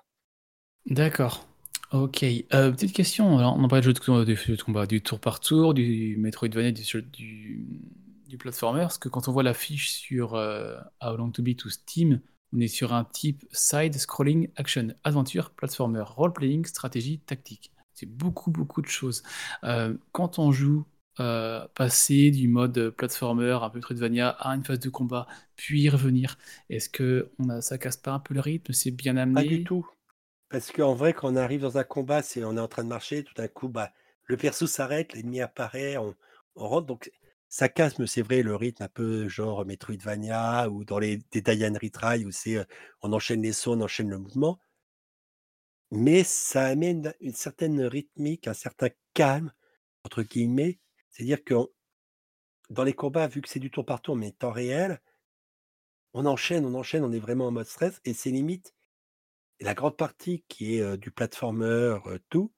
D'accord. 0.86 1.48
Ok. 1.92 2.24
Euh, 2.24 2.72
petite 2.72 2.94
question. 2.94 3.30
on 3.30 3.40
en 3.40 3.68
parlait 3.68 3.82
de 3.82 3.88
jeu 3.88 3.94
de, 3.94 4.62
combat, 4.62 4.86
du 4.86 5.02
tour 5.02 5.20
par 5.20 5.40
tour, 5.40 5.74
du 5.74 6.18
Metroidvania, 6.20 6.72
du, 6.72 6.84
du, 7.02 7.82
du 8.28 8.38
platformer. 8.38 8.82
Parce 8.82 9.00
que 9.00 9.10
quand 9.10 9.28
on 9.28 9.32
voit 9.32 9.42
la 9.42 9.56
fiche 9.56 9.90
sur 9.90 10.36
euh, 10.36 10.78
How 11.02 11.18
Long 11.18 11.32
to 11.32 11.42
Beat 11.42 11.66
ou 11.66 11.72
Steam, 11.72 12.22
on 12.54 12.60
est 12.60 12.68
sur 12.68 12.94
un 12.94 13.06
type 13.06 13.44
side 13.52 13.96
scrolling 13.98 14.50
action 14.56 14.90
adventure 15.04 15.50
platformer 15.50 16.04
role 16.06 16.32
playing 16.32 16.64
stratégie 16.64 17.22
tactique. 17.22 17.72
C'est 17.98 18.06
beaucoup, 18.06 18.52
beaucoup 18.52 18.84
de 18.84 18.88
choses. 18.88 19.24
Euh, 19.64 19.98
quand 20.12 20.38
on 20.38 20.52
joue, 20.52 20.86
euh, 21.20 21.68
passer 21.74 22.30
du 22.30 22.48
mode 22.48 22.92
platformer, 22.92 23.58
un 23.60 23.72
peu 23.72 23.80
Metroidvania, 23.80 24.30
à 24.30 24.56
une 24.56 24.64
phase 24.64 24.78
de 24.78 24.90
combat, 24.90 25.26
puis 25.56 25.90
revenir, 25.90 26.38
est-ce 26.70 26.90
que 26.90 27.32
on 27.40 27.50
a, 27.50 27.60
ça 27.62 27.80
casse 27.80 27.98
pas 27.98 28.12
un 28.12 28.20
peu 28.20 28.36
le 28.36 28.40
rythme? 28.40 28.72
C'est 28.72 28.92
bien 28.92 29.18
amené? 29.18 29.42
Pas 29.42 29.48
du 29.50 29.64
tout. 29.64 29.88
Parce 30.50 30.72
qu'en 30.72 30.94
vrai, 30.94 31.14
quand 31.14 31.34
on 31.34 31.36
arrive 31.36 31.62
dans 31.62 31.80
un 31.80 31.84
combat, 31.84 32.22
c'est 32.22 32.44
on 32.44 32.56
est 32.56 32.60
en 32.60 32.68
train 32.68 32.84
de 32.84 32.90
marcher, 32.90 33.24
tout 33.24 33.34
d'un 33.34 33.48
coup, 33.48 33.68
bah, 33.68 33.92
le 34.26 34.38
perso 34.38 34.68
s'arrête, 34.68 35.14
l'ennemi 35.14 35.42
apparaît, 35.42 35.98
on, 35.98 36.14
rentre. 36.56 36.86
Donc, 36.86 37.12
ça 37.50 37.68
casse, 37.68 37.98
mais 37.98 38.06
c'est 38.06 38.22
vrai, 38.22 38.44
le 38.44 38.56
rythme 38.56 38.84
un 38.84 38.88
peu 38.88 39.28
genre 39.28 39.66
Metroidvania 39.66 40.70
ou 40.70 40.84
dans 40.86 41.00
les 41.00 41.18
des 41.32 41.42
Dayan 41.42 41.74
Retry 41.82 42.26
où 42.26 42.32
c'est 42.32 42.58
euh, 42.58 42.64
on 43.02 43.12
enchaîne 43.12 43.42
les 43.42 43.54
sauts, 43.54 43.74
on 43.74 43.82
enchaîne 43.82 44.10
le 44.10 44.20
mouvement. 44.20 44.60
Mais 45.92 46.24
ça 46.24 46.66
amène 46.66 47.14
une 47.22 47.34
certaine 47.34 47.82
rythmique, 47.82 48.48
un 48.48 48.54
certain 48.54 48.90
«calme» 49.14 49.52
entre 50.04 50.24
guillemets. 50.24 50.80
C'est-à-dire 51.10 51.44
que 51.44 51.56
dans 52.70 52.84
les 52.84 52.94
combats, 52.94 53.28
vu 53.28 53.42
que 53.42 53.50
c'est 53.50 53.60
du 53.60 53.72
tour 53.72 53.86
par 53.86 54.02
tour, 54.02 54.16
mais 54.16 54.32
temps 54.32 54.52
réel 54.52 55.00
on 56.14 56.26
enchaîne, 56.26 56.66
on 56.66 56.74
enchaîne, 56.74 57.04
on 57.04 57.12
est 57.12 57.20
vraiment 57.20 57.48
en 57.48 57.52
mode 57.52 57.68
stress 57.68 58.02
et 58.04 58.14
c'est 58.14 58.32
limite 58.32 58.74
la 59.60 59.74
grande 59.74 59.98
partie 59.98 60.44
qui 60.48 60.78
est, 60.78 60.98
du 60.98 61.12
platformer, 61.12 61.98
tout, 62.30 62.52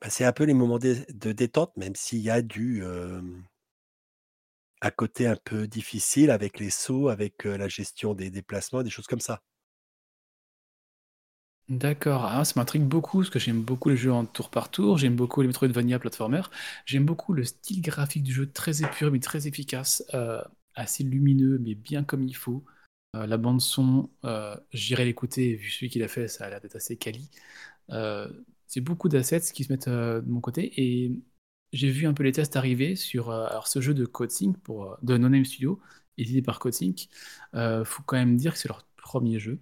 bah, 0.00 0.10
c'est 0.10 0.24
un 0.24 0.32
peu 0.32 0.44
les 0.44 0.54
moments 0.54 0.78
de 0.78 1.32
détente, 1.32 1.76
même 1.76 1.94
s'il 1.94 2.20
y 2.20 2.30
a 2.30 2.42
du, 2.42 2.84
à 4.80 4.90
côté 4.90 5.26
un 5.26 5.36
peu 5.36 5.66
difficile 5.66 6.30
avec 6.30 6.58
les 6.58 6.70
sauts, 6.70 7.08
avec, 7.08 7.44
la 7.44 7.68
gestion 7.68 8.14
des 8.14 8.30
déplacements, 8.30 8.82
des 8.82 8.90
choses 8.90 9.06
comme 9.06 9.20
ça. 9.20 9.42
D'accord, 11.70 12.24
ah, 12.24 12.44
ça 12.44 12.54
m'intrigue 12.58 12.82
beaucoup 12.82 13.18
parce 13.18 13.30
que 13.30 13.38
j'aime 13.38 13.62
beaucoup 13.62 13.90
les 13.90 13.96
jeux 13.96 14.12
en 14.12 14.26
tour 14.26 14.50
par 14.50 14.72
tour, 14.72 14.98
j'aime 14.98 15.14
beaucoup 15.14 15.40
les 15.40 15.46
Metroidvania 15.46 16.00
platformer, 16.00 16.42
j'aime 16.84 17.04
beaucoup 17.06 17.32
le 17.32 17.44
style 17.44 17.80
graphique 17.80 18.24
du 18.24 18.32
jeu 18.32 18.50
très 18.50 18.82
épuré 18.82 19.12
mais 19.12 19.20
très 19.20 19.46
efficace, 19.46 20.02
euh, 20.14 20.42
assez 20.74 21.04
lumineux 21.04 21.58
mais 21.60 21.76
bien 21.76 22.02
comme 22.02 22.24
il 22.24 22.34
faut. 22.34 22.64
Euh, 23.14 23.26
la 23.26 23.36
bande 23.36 23.60
son, 23.60 24.10
euh, 24.24 24.56
j'irai 24.72 25.04
l'écouter 25.04 25.54
vu 25.54 25.70
celui 25.70 25.90
qu'il 25.90 26.02
a 26.02 26.08
fait, 26.08 26.26
ça 26.26 26.46
a 26.46 26.50
l'air 26.50 26.60
d'être 26.60 26.74
assez 26.76 26.96
quali. 26.96 27.30
c'est 28.66 28.80
beaucoup 28.80 29.08
d'assets 29.08 29.40
qui 29.54 29.64
se 29.64 29.72
mettent 29.72 29.88
de 29.88 30.24
mon 30.26 30.40
côté 30.40 30.72
et 30.80 31.12
j'ai 31.72 31.90
vu 31.90 32.06
un 32.06 32.14
peu 32.14 32.24
les 32.24 32.32
tests 32.32 32.56
arriver 32.56 32.96
sur 32.96 33.30
alors 33.30 33.68
ce 33.68 33.80
jeu 33.80 33.94
de 33.94 34.06
CodeSync 34.06 34.56
pour 34.58 34.98
de 35.02 35.16
No 35.16 35.28
Name 35.28 35.44
Studio, 35.44 35.80
édité 36.18 36.42
par 36.42 36.58
CodeSync. 36.58 37.08
faut 37.84 38.02
quand 38.06 38.16
même 38.16 38.36
dire 38.36 38.54
que 38.54 38.58
c'est 38.58 38.68
leur 38.68 38.84
premier 38.96 39.38
jeu 39.38 39.60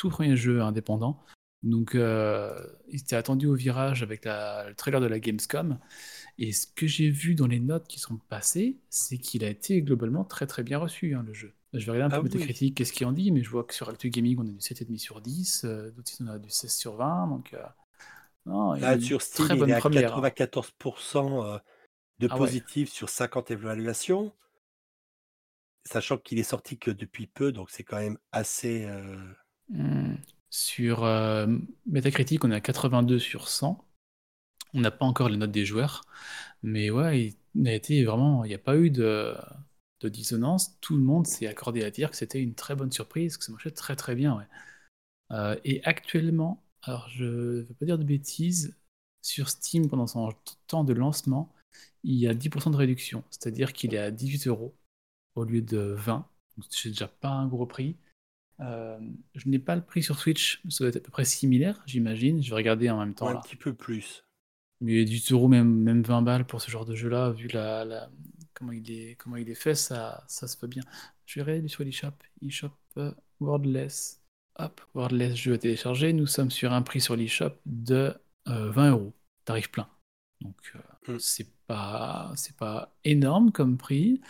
tout 0.00 0.10
premier 0.10 0.36
jeu 0.36 0.62
indépendant. 0.62 1.22
Donc, 1.62 1.94
euh, 1.94 2.58
il 2.88 3.00
était 3.00 3.16
attendu 3.16 3.46
au 3.46 3.54
virage 3.54 4.02
avec 4.02 4.24
le 4.24 4.72
trailer 4.74 5.00
de 5.00 5.06
la 5.06 5.20
Gamescom. 5.20 5.78
Et 6.38 6.52
ce 6.52 6.66
que 6.66 6.86
j'ai 6.86 7.10
vu 7.10 7.34
dans 7.34 7.46
les 7.48 7.60
notes 7.60 7.88
qui 7.88 8.00
sont 8.00 8.18
passées, 8.30 8.78
c'est 8.90 9.18
qu'il 9.18 9.44
a 9.44 9.50
été 9.50 9.82
globalement 9.82 10.24
très 10.24 10.46
très 10.46 10.62
bien 10.64 10.78
reçu, 10.78 11.14
hein, 11.14 11.24
le 11.26 11.34
jeu. 11.34 11.54
Je 11.74 11.86
vais 11.86 11.92
regarder 11.92 12.14
un 12.14 12.18
Ah 12.18 12.20
peu 12.20 12.28
mes 12.28 12.38
oui. 12.38 12.40
critiques, 12.40 12.76
qu'est-ce 12.76 12.92
qu'il 12.92 13.06
en 13.06 13.12
dit, 13.12 13.32
mais 13.32 13.42
je 13.44 13.50
vois 13.50 13.64
que 13.64 13.74
sur 13.74 13.88
Actu 13.90 14.10
Gaming, 14.10 14.38
on 14.40 14.48
a 14.48 14.52
du 14.52 14.60
7,5 14.60 14.98
sur 14.98 15.20
10, 15.22 15.64
euh, 15.64 15.90
d'autres 15.92 16.08
sites, 16.10 16.22
on 16.22 16.28
a 16.28 16.38
du 16.38 16.50
16 16.50 16.74
sur 16.74 16.96
20, 16.96 17.28
donc 17.28 17.54
euh, 17.54 17.62
non, 18.46 18.74
Là, 18.80 18.98
sur 18.98 19.22
Steam, 19.22 19.54
très 19.56 19.56
il 19.56 19.70
est 19.70 19.72
à 19.72 19.80
première. 19.80 20.14
hein. 20.16 20.28
94% 20.32 21.44
euh, 21.44 21.58
de 22.20 22.28
Ah 22.28 22.38
ouais. 22.38 22.56
sur 22.86 23.08
50 23.10 23.50
évaluations, 23.52 24.32
sachant 25.84 26.16
qu'il 26.18 26.38
est 26.38 26.42
sorti 26.42 26.78
que 26.78 26.90
depuis 26.90 27.26
peu, 27.26 27.52
donc 27.52 27.70
c'est 27.70 27.84
quand 27.84 27.98
même 27.98 28.18
assez. 28.32 28.86
Sur 30.50 31.04
euh, 31.04 31.46
Metacritic, 31.86 32.44
on 32.44 32.50
est 32.50 32.54
à 32.56 32.60
82 32.60 33.18
sur 33.18 33.48
100. 33.48 33.84
On 34.74 34.80
n'a 34.80 34.90
pas 34.90 35.04
encore 35.04 35.28
les 35.28 35.36
notes 35.36 35.50
des 35.52 35.64
joueurs, 35.64 36.04
mais 36.62 36.90
ouais, 36.90 37.34
il, 37.54 37.62
n'y 37.62 38.54
a 38.54 38.58
pas 38.58 38.76
eu 38.76 38.90
de, 38.90 39.36
dissonance. 40.04 40.78
Tout 40.80 40.96
le 40.96 41.02
monde 41.02 41.26
s'est 41.26 41.46
accordé 41.46 41.84
à 41.84 41.90
dire 41.90 42.10
que 42.10 42.16
c'était 42.16 42.40
une 42.40 42.54
très 42.54 42.74
bonne 42.76 42.92
surprise, 42.92 43.36
que 43.36 43.44
ça 43.44 43.52
marchait 43.52 43.70
très 43.70 43.96
très 43.96 44.14
bien. 44.14 44.46
Euh, 45.32 45.56
et 45.64 45.82
actuellement, 45.84 46.62
je 47.08 47.24
ne 47.24 47.60
veux 47.62 47.74
pas 47.78 47.86
dire 47.86 47.98
de 47.98 48.04
bêtises, 48.04 48.76
sur 49.22 49.48
Steam, 49.50 49.88
pendant 49.88 50.06
son 50.06 50.32
temps 50.66 50.84
de 50.84 50.92
lancement, 50.92 51.52
il 52.04 52.16
y 52.16 52.26
a 52.26 52.34
10% 52.34 52.70
de 52.70 52.76
réduction, 52.76 53.24
c'est-à-dire 53.30 53.72
qu'il 53.72 53.94
est 53.94 53.98
à 53.98 54.10
18 54.10 54.46
euros 54.48 54.74
au 55.34 55.44
lieu 55.44 55.62
de 55.62 55.78
20. 55.78 56.26
Donc 56.56 56.66
c'est 56.70 56.90
déjà 56.90 57.08
pas 57.08 57.30
un 57.30 57.46
gros 57.46 57.66
prix. 57.66 57.96
Euh, 58.60 58.98
je 59.34 59.48
n'ai 59.48 59.58
pas 59.58 59.74
le 59.76 59.82
prix 59.82 60.02
sur 60.02 60.18
Switch, 60.18 60.62
ça 60.68 60.84
doit 60.84 60.88
être 60.90 60.96
à 60.96 61.00
peu 61.00 61.10
près 61.10 61.24
similaire, 61.24 61.82
j'imagine. 61.86 62.42
Je 62.42 62.50
vais 62.50 62.56
regarder 62.56 62.90
en 62.90 62.98
même 62.98 63.14
temps 63.14 63.28
un 63.28 63.34
là. 63.34 63.40
petit 63.40 63.56
peu 63.56 63.72
plus. 63.74 64.24
Mais 64.80 65.04
18 65.04 65.32
euros, 65.32 65.48
même, 65.48 65.74
même 65.74 66.02
20 66.02 66.22
balles 66.22 66.46
pour 66.46 66.60
ce 66.60 66.70
genre 66.70 66.84
de 66.86 66.94
jeu-là, 66.94 67.30
vu 67.32 67.48
la, 67.48 67.84
la- 67.84 68.10
comment, 68.54 68.72
il 68.72 68.90
est, 68.90 69.14
comment 69.16 69.36
il 69.36 69.48
est 69.48 69.54
fait, 69.54 69.74
ça, 69.74 70.24
ça 70.28 70.46
se 70.48 70.56
fait 70.56 70.68
bien. 70.68 70.82
Je 71.26 71.40
vais 71.40 71.44
regarder 71.50 71.68
sur 71.68 71.84
l'eShop. 71.84 72.12
eShop 72.42 72.72
euh, 72.96 73.12
Wordless. 73.40 74.20
Hop, 74.58 74.80
Wordless 74.94 75.36
jeu 75.36 75.54
à 75.54 75.58
télécharger. 75.58 76.12
Nous 76.12 76.26
sommes 76.26 76.50
sur 76.50 76.72
un 76.72 76.82
prix 76.82 77.00
sur 77.00 77.16
l'eShop 77.16 77.52
de 77.66 78.14
euh, 78.48 78.70
20 78.70 78.90
euros, 78.90 79.12
tarif 79.44 79.70
plein. 79.70 79.88
Donc, 80.40 80.56
euh, 80.74 80.78
Mm. 81.08 81.18
c'est 81.18 81.48
pas, 81.66 82.32
pas 82.58 82.94
énorme 83.04 83.52
comme 83.52 83.78
prix. 83.78 84.20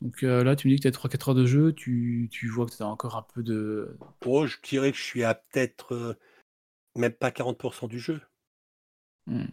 Donc 0.00 0.22
euh, 0.22 0.44
là, 0.44 0.54
tu 0.54 0.68
me 0.68 0.72
dis 0.72 0.78
que 0.80 0.82
tu 0.82 0.88
as 0.88 0.92
3-4 0.92 1.30
heures 1.30 1.34
de 1.34 1.46
jeu, 1.46 1.72
tu, 1.72 2.28
tu 2.30 2.48
vois 2.48 2.66
que 2.66 2.74
tu 2.74 2.82
as 2.82 2.86
encore 2.86 3.16
un 3.16 3.26
peu 3.34 3.42
de. 3.42 3.96
Oh, 4.24 4.46
je 4.46 4.56
dirais 4.62 4.92
que 4.92 4.98
je 4.98 5.02
suis 5.02 5.24
à 5.24 5.34
peut-être 5.34 5.94
euh, 5.94 6.14
même 6.94 7.12
pas 7.12 7.30
40% 7.30 7.88
du 7.88 7.98
jeu. 7.98 8.20
Hmm. 9.26 9.46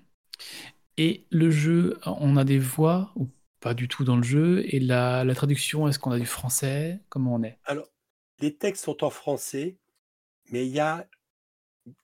Et 0.97 1.25
le 1.31 1.49
jeu, 1.49 1.97
on 2.05 2.37
a 2.37 2.43
des 2.43 2.59
voix 2.59 3.11
ou 3.15 3.29
pas 3.59 3.73
du 3.73 3.87
tout 3.87 4.03
dans 4.03 4.15
le 4.17 4.23
jeu? 4.23 4.63
Et 4.67 4.79
la, 4.79 5.23
la 5.23 5.35
traduction, 5.35 5.87
est-ce 5.87 5.97
qu'on 5.97 6.11
a 6.11 6.19
du 6.19 6.25
français? 6.25 7.01
Comment 7.09 7.35
on 7.35 7.43
est? 7.43 7.57
Alors, 7.65 7.87
les 8.39 8.55
textes 8.55 8.85
sont 8.85 9.03
en 9.03 9.09
français, 9.09 9.77
mais 10.51 10.67
il 10.67 10.71
y 10.71 10.79
a 10.79 11.07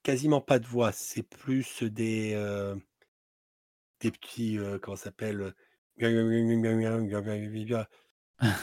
quasiment 0.01 0.41
pas 0.41 0.59
de 0.59 0.65
voix. 0.65 0.91
C'est 0.91 1.23
plus 1.23 1.83
des, 1.83 2.33
euh, 2.33 2.75
des 3.99 4.11
petits, 4.11 4.57
comment 4.81 4.97
ça 4.97 5.05
s'appelle? 5.05 5.53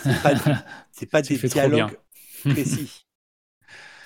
C'est 0.03 0.23
pas, 0.23 0.33
pas 1.11 1.23
des 1.23 1.37
dialogues 1.39 1.99
précis. 2.45 3.07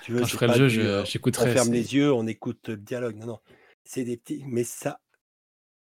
Tu 0.03 0.13
veux, 0.13 0.21
Quand 0.21 0.27
je 0.27 0.37
ferai 0.37 0.59
le 0.59 0.69
jeu, 0.69 1.05
j'écouterai, 1.05 1.51
On 1.51 1.53
ferme 1.55 1.73
les 1.73 1.95
yeux, 1.95 2.13
on 2.13 2.27
écoute 2.27 2.69
le 2.69 2.77
dialogue. 2.77 3.17
Non, 3.17 3.27
non. 3.27 3.39
C'est 3.85 4.05
des 4.05 4.17
petits. 4.17 4.45
Mais 4.49 4.65
ça 4.65 5.01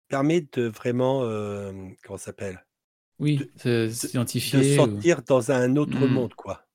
permet 0.08 0.48
de 0.54 0.64
vraiment. 0.64 1.22
euh, 1.24 1.72
comment 2.04 2.18
ça 2.18 2.26
s'appelle? 2.26 2.66
Oui, 3.20 3.38
de- 3.38 3.50
se- 3.58 3.86
De 3.86 3.90
s'identifier. 3.90 4.74
ou- 4.74 4.76
sortir 4.76 5.22
dans 5.24 5.52
un 5.52 5.76
autre 5.76 5.96
Hmm. 5.98 6.08
monde, 6.08 6.34
quoi. 6.34 6.66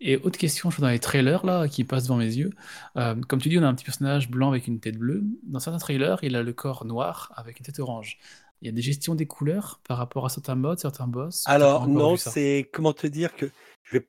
Et 0.00 0.16
autre 0.18 0.38
question, 0.38 0.70
je 0.70 0.76
vois 0.76 0.88
dans 0.88 0.92
les 0.92 0.98
trailers 0.98 1.44
là 1.46 1.66
qui 1.66 1.82
passent 1.84 2.04
devant 2.04 2.18
mes 2.18 2.26
yeux. 2.36 2.50
Euh, 2.96 3.14
comme 3.22 3.40
tu 3.40 3.48
dis, 3.48 3.58
on 3.58 3.62
a 3.62 3.66
un 3.68 3.74
petit 3.74 3.84
personnage 3.86 4.30
blanc 4.30 4.50
avec 4.50 4.66
une 4.66 4.80
tête 4.80 4.98
bleue. 4.98 5.24
Dans 5.44 5.60
certains 5.60 5.78
trailers, 5.78 6.18
il 6.22 6.36
a 6.36 6.42
le 6.42 6.52
corps 6.52 6.84
noir 6.84 7.32
avec 7.36 7.58
une 7.58 7.64
tête 7.66 7.78
orange. 7.80 8.18
Il 8.62 8.66
y 8.66 8.68
a 8.68 8.72
des 8.72 8.80
gestions 8.80 9.16
des 9.16 9.26
couleurs 9.26 9.80
par 9.82 9.98
rapport 9.98 10.24
à 10.24 10.28
certains 10.28 10.54
modes, 10.54 10.78
certains 10.78 11.08
boss. 11.08 11.42
Alors, 11.46 11.88
non, 11.88 12.16
c'est. 12.16 12.70
Comment 12.72 12.92
te 12.92 13.08
dire 13.08 13.34
que. 13.34 13.50
Je 13.82 13.98
vais, 13.98 14.08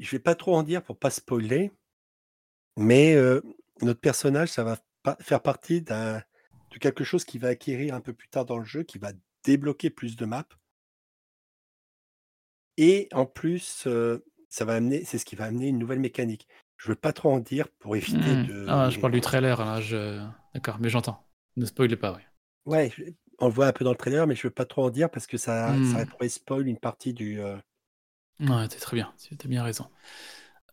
je 0.00 0.10
vais 0.10 0.18
pas 0.18 0.34
trop 0.34 0.56
en 0.56 0.64
dire 0.64 0.82
pour 0.82 0.98
pas 0.98 1.10
spoiler. 1.10 1.70
Mais 2.76 3.14
euh, 3.14 3.40
notre 3.82 4.00
personnage, 4.00 4.48
ça 4.50 4.64
va 4.64 4.78
faire 5.20 5.40
partie 5.40 5.80
d'un 5.80 6.20
de 6.72 6.78
quelque 6.80 7.04
chose 7.04 7.24
qui 7.24 7.38
va 7.38 7.48
acquérir 7.48 7.94
un 7.94 8.00
peu 8.00 8.12
plus 8.12 8.28
tard 8.28 8.44
dans 8.44 8.58
le 8.58 8.64
jeu, 8.64 8.82
qui 8.82 8.98
va 8.98 9.12
débloquer 9.44 9.90
plus 9.90 10.16
de 10.16 10.24
maps. 10.26 10.44
Et 12.76 13.08
en 13.12 13.26
plus, 13.26 13.84
euh, 13.86 14.24
ça 14.48 14.64
va 14.64 14.74
amener, 14.74 15.04
c'est 15.04 15.18
ce 15.18 15.24
qui 15.24 15.36
va 15.36 15.44
amener 15.44 15.68
une 15.68 15.78
nouvelle 15.78 16.00
mécanique. 16.00 16.48
Je 16.76 16.88
veux 16.88 16.96
pas 16.96 17.12
trop 17.12 17.30
en 17.30 17.38
dire 17.38 17.68
pour 17.78 17.94
éviter 17.94 18.18
Hmm. 18.18 18.46
de. 18.46 18.66
Ah, 18.68 18.90
je 18.90 18.98
parle 18.98 19.12
du 19.12 19.20
trailer 19.20 19.64
là. 19.64 19.80
Je... 19.80 20.20
D'accord, 20.52 20.78
mais 20.80 20.88
j'entends. 20.88 21.24
Ne 21.56 21.64
spoilez 21.66 21.96
pas, 21.96 22.12
oui. 22.12 22.22
Ouais, 22.66 22.92
on 23.40 23.46
le 23.48 23.52
voit 23.52 23.66
un 23.68 23.72
peu 23.72 23.84
dans 23.84 23.90
le 23.92 23.96
trailer, 23.96 24.26
mais 24.26 24.34
je 24.36 24.44
veux 24.46 24.50
pas 24.52 24.64
trop 24.66 24.84
en 24.84 24.90
dire 24.90 25.10
parce 25.10 25.26
que 25.26 25.36
ça, 25.38 25.78
Hmm. 25.78 25.82
ça 25.82 26.06
pourrait 26.06 26.28
spoil 26.28 26.66
une 26.68 26.78
partie 26.78 27.14
du. 27.14 27.40
euh, 27.40 27.56
Ouais, 28.40 28.68
t'es 28.68 28.78
très 28.78 28.96
bien, 28.96 29.12
t'as 29.38 29.48
bien 29.48 29.62
raison. 29.62 29.86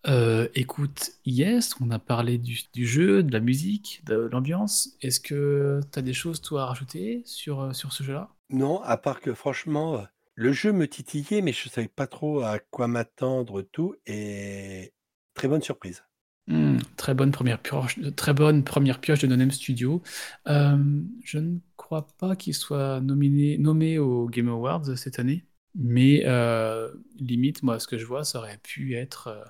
Euh, 0.07 0.47
écoute, 0.55 1.11
yes, 1.25 1.75
on 1.81 1.91
a 1.91 1.99
parlé 1.99 2.37
du, 2.39 2.59
du 2.73 2.87
jeu, 2.87 3.23
de 3.23 3.31
la 3.33 3.39
musique, 3.39 4.01
de 4.05 4.15
l'ambiance. 4.15 4.97
Est-ce 5.01 5.19
que 5.19 5.81
t'as 5.91 6.01
des 6.01 6.13
choses, 6.13 6.41
toi, 6.41 6.63
à 6.63 6.65
rajouter 6.67 7.23
sur, 7.25 7.61
euh, 7.61 7.73
sur 7.73 7.93
ce 7.93 8.03
jeu-là? 8.03 8.29
Non, 8.51 8.83
à 8.83 8.97
part 8.97 9.19
que 9.19 9.33
franchement, 9.33 9.95
euh, 9.97 10.03
le 10.35 10.51
jeu 10.53 10.71
me 10.73 10.87
titillait, 10.87 11.41
mais 11.41 11.53
je 11.53 11.69
savais 11.69 11.87
pas 11.87 12.05
trop 12.05 12.41
à 12.41 12.59
quoi 12.59 12.87
m'attendre, 12.87 13.63
tout. 13.63 13.95
Et 14.05 14.93
très 15.33 15.47
bonne 15.47 15.63
surprise. 15.63 16.03
Hmm, 16.47 16.77
très 16.97 17.13
bonne 17.13 17.31
première 17.31 17.61
pioche, 17.61 17.99
très 18.15 18.33
bonne 18.33 18.63
première 18.63 18.99
pioche 18.99 19.19
de 19.21 19.27
Nonem 19.27 19.51
Studio. 19.51 20.01
Euh, 20.47 21.01
je 21.23 21.37
ne 21.37 21.59
crois 21.91 22.07
pas 22.17 22.37
qu'il 22.37 22.53
soit 22.53 23.01
nominé, 23.01 23.57
nommé 23.57 23.99
aux 23.99 24.29
Game 24.29 24.47
Awards 24.47 24.97
cette 24.97 25.19
année, 25.19 25.43
mais 25.75 26.23
euh, 26.25 26.89
limite, 27.19 27.63
moi, 27.63 27.79
ce 27.79 27.87
que 27.87 27.97
je 27.97 28.05
vois, 28.05 28.23
ça 28.23 28.39
aurait 28.39 28.59
pu 28.59 28.95
être 28.95 29.27
euh, 29.27 29.43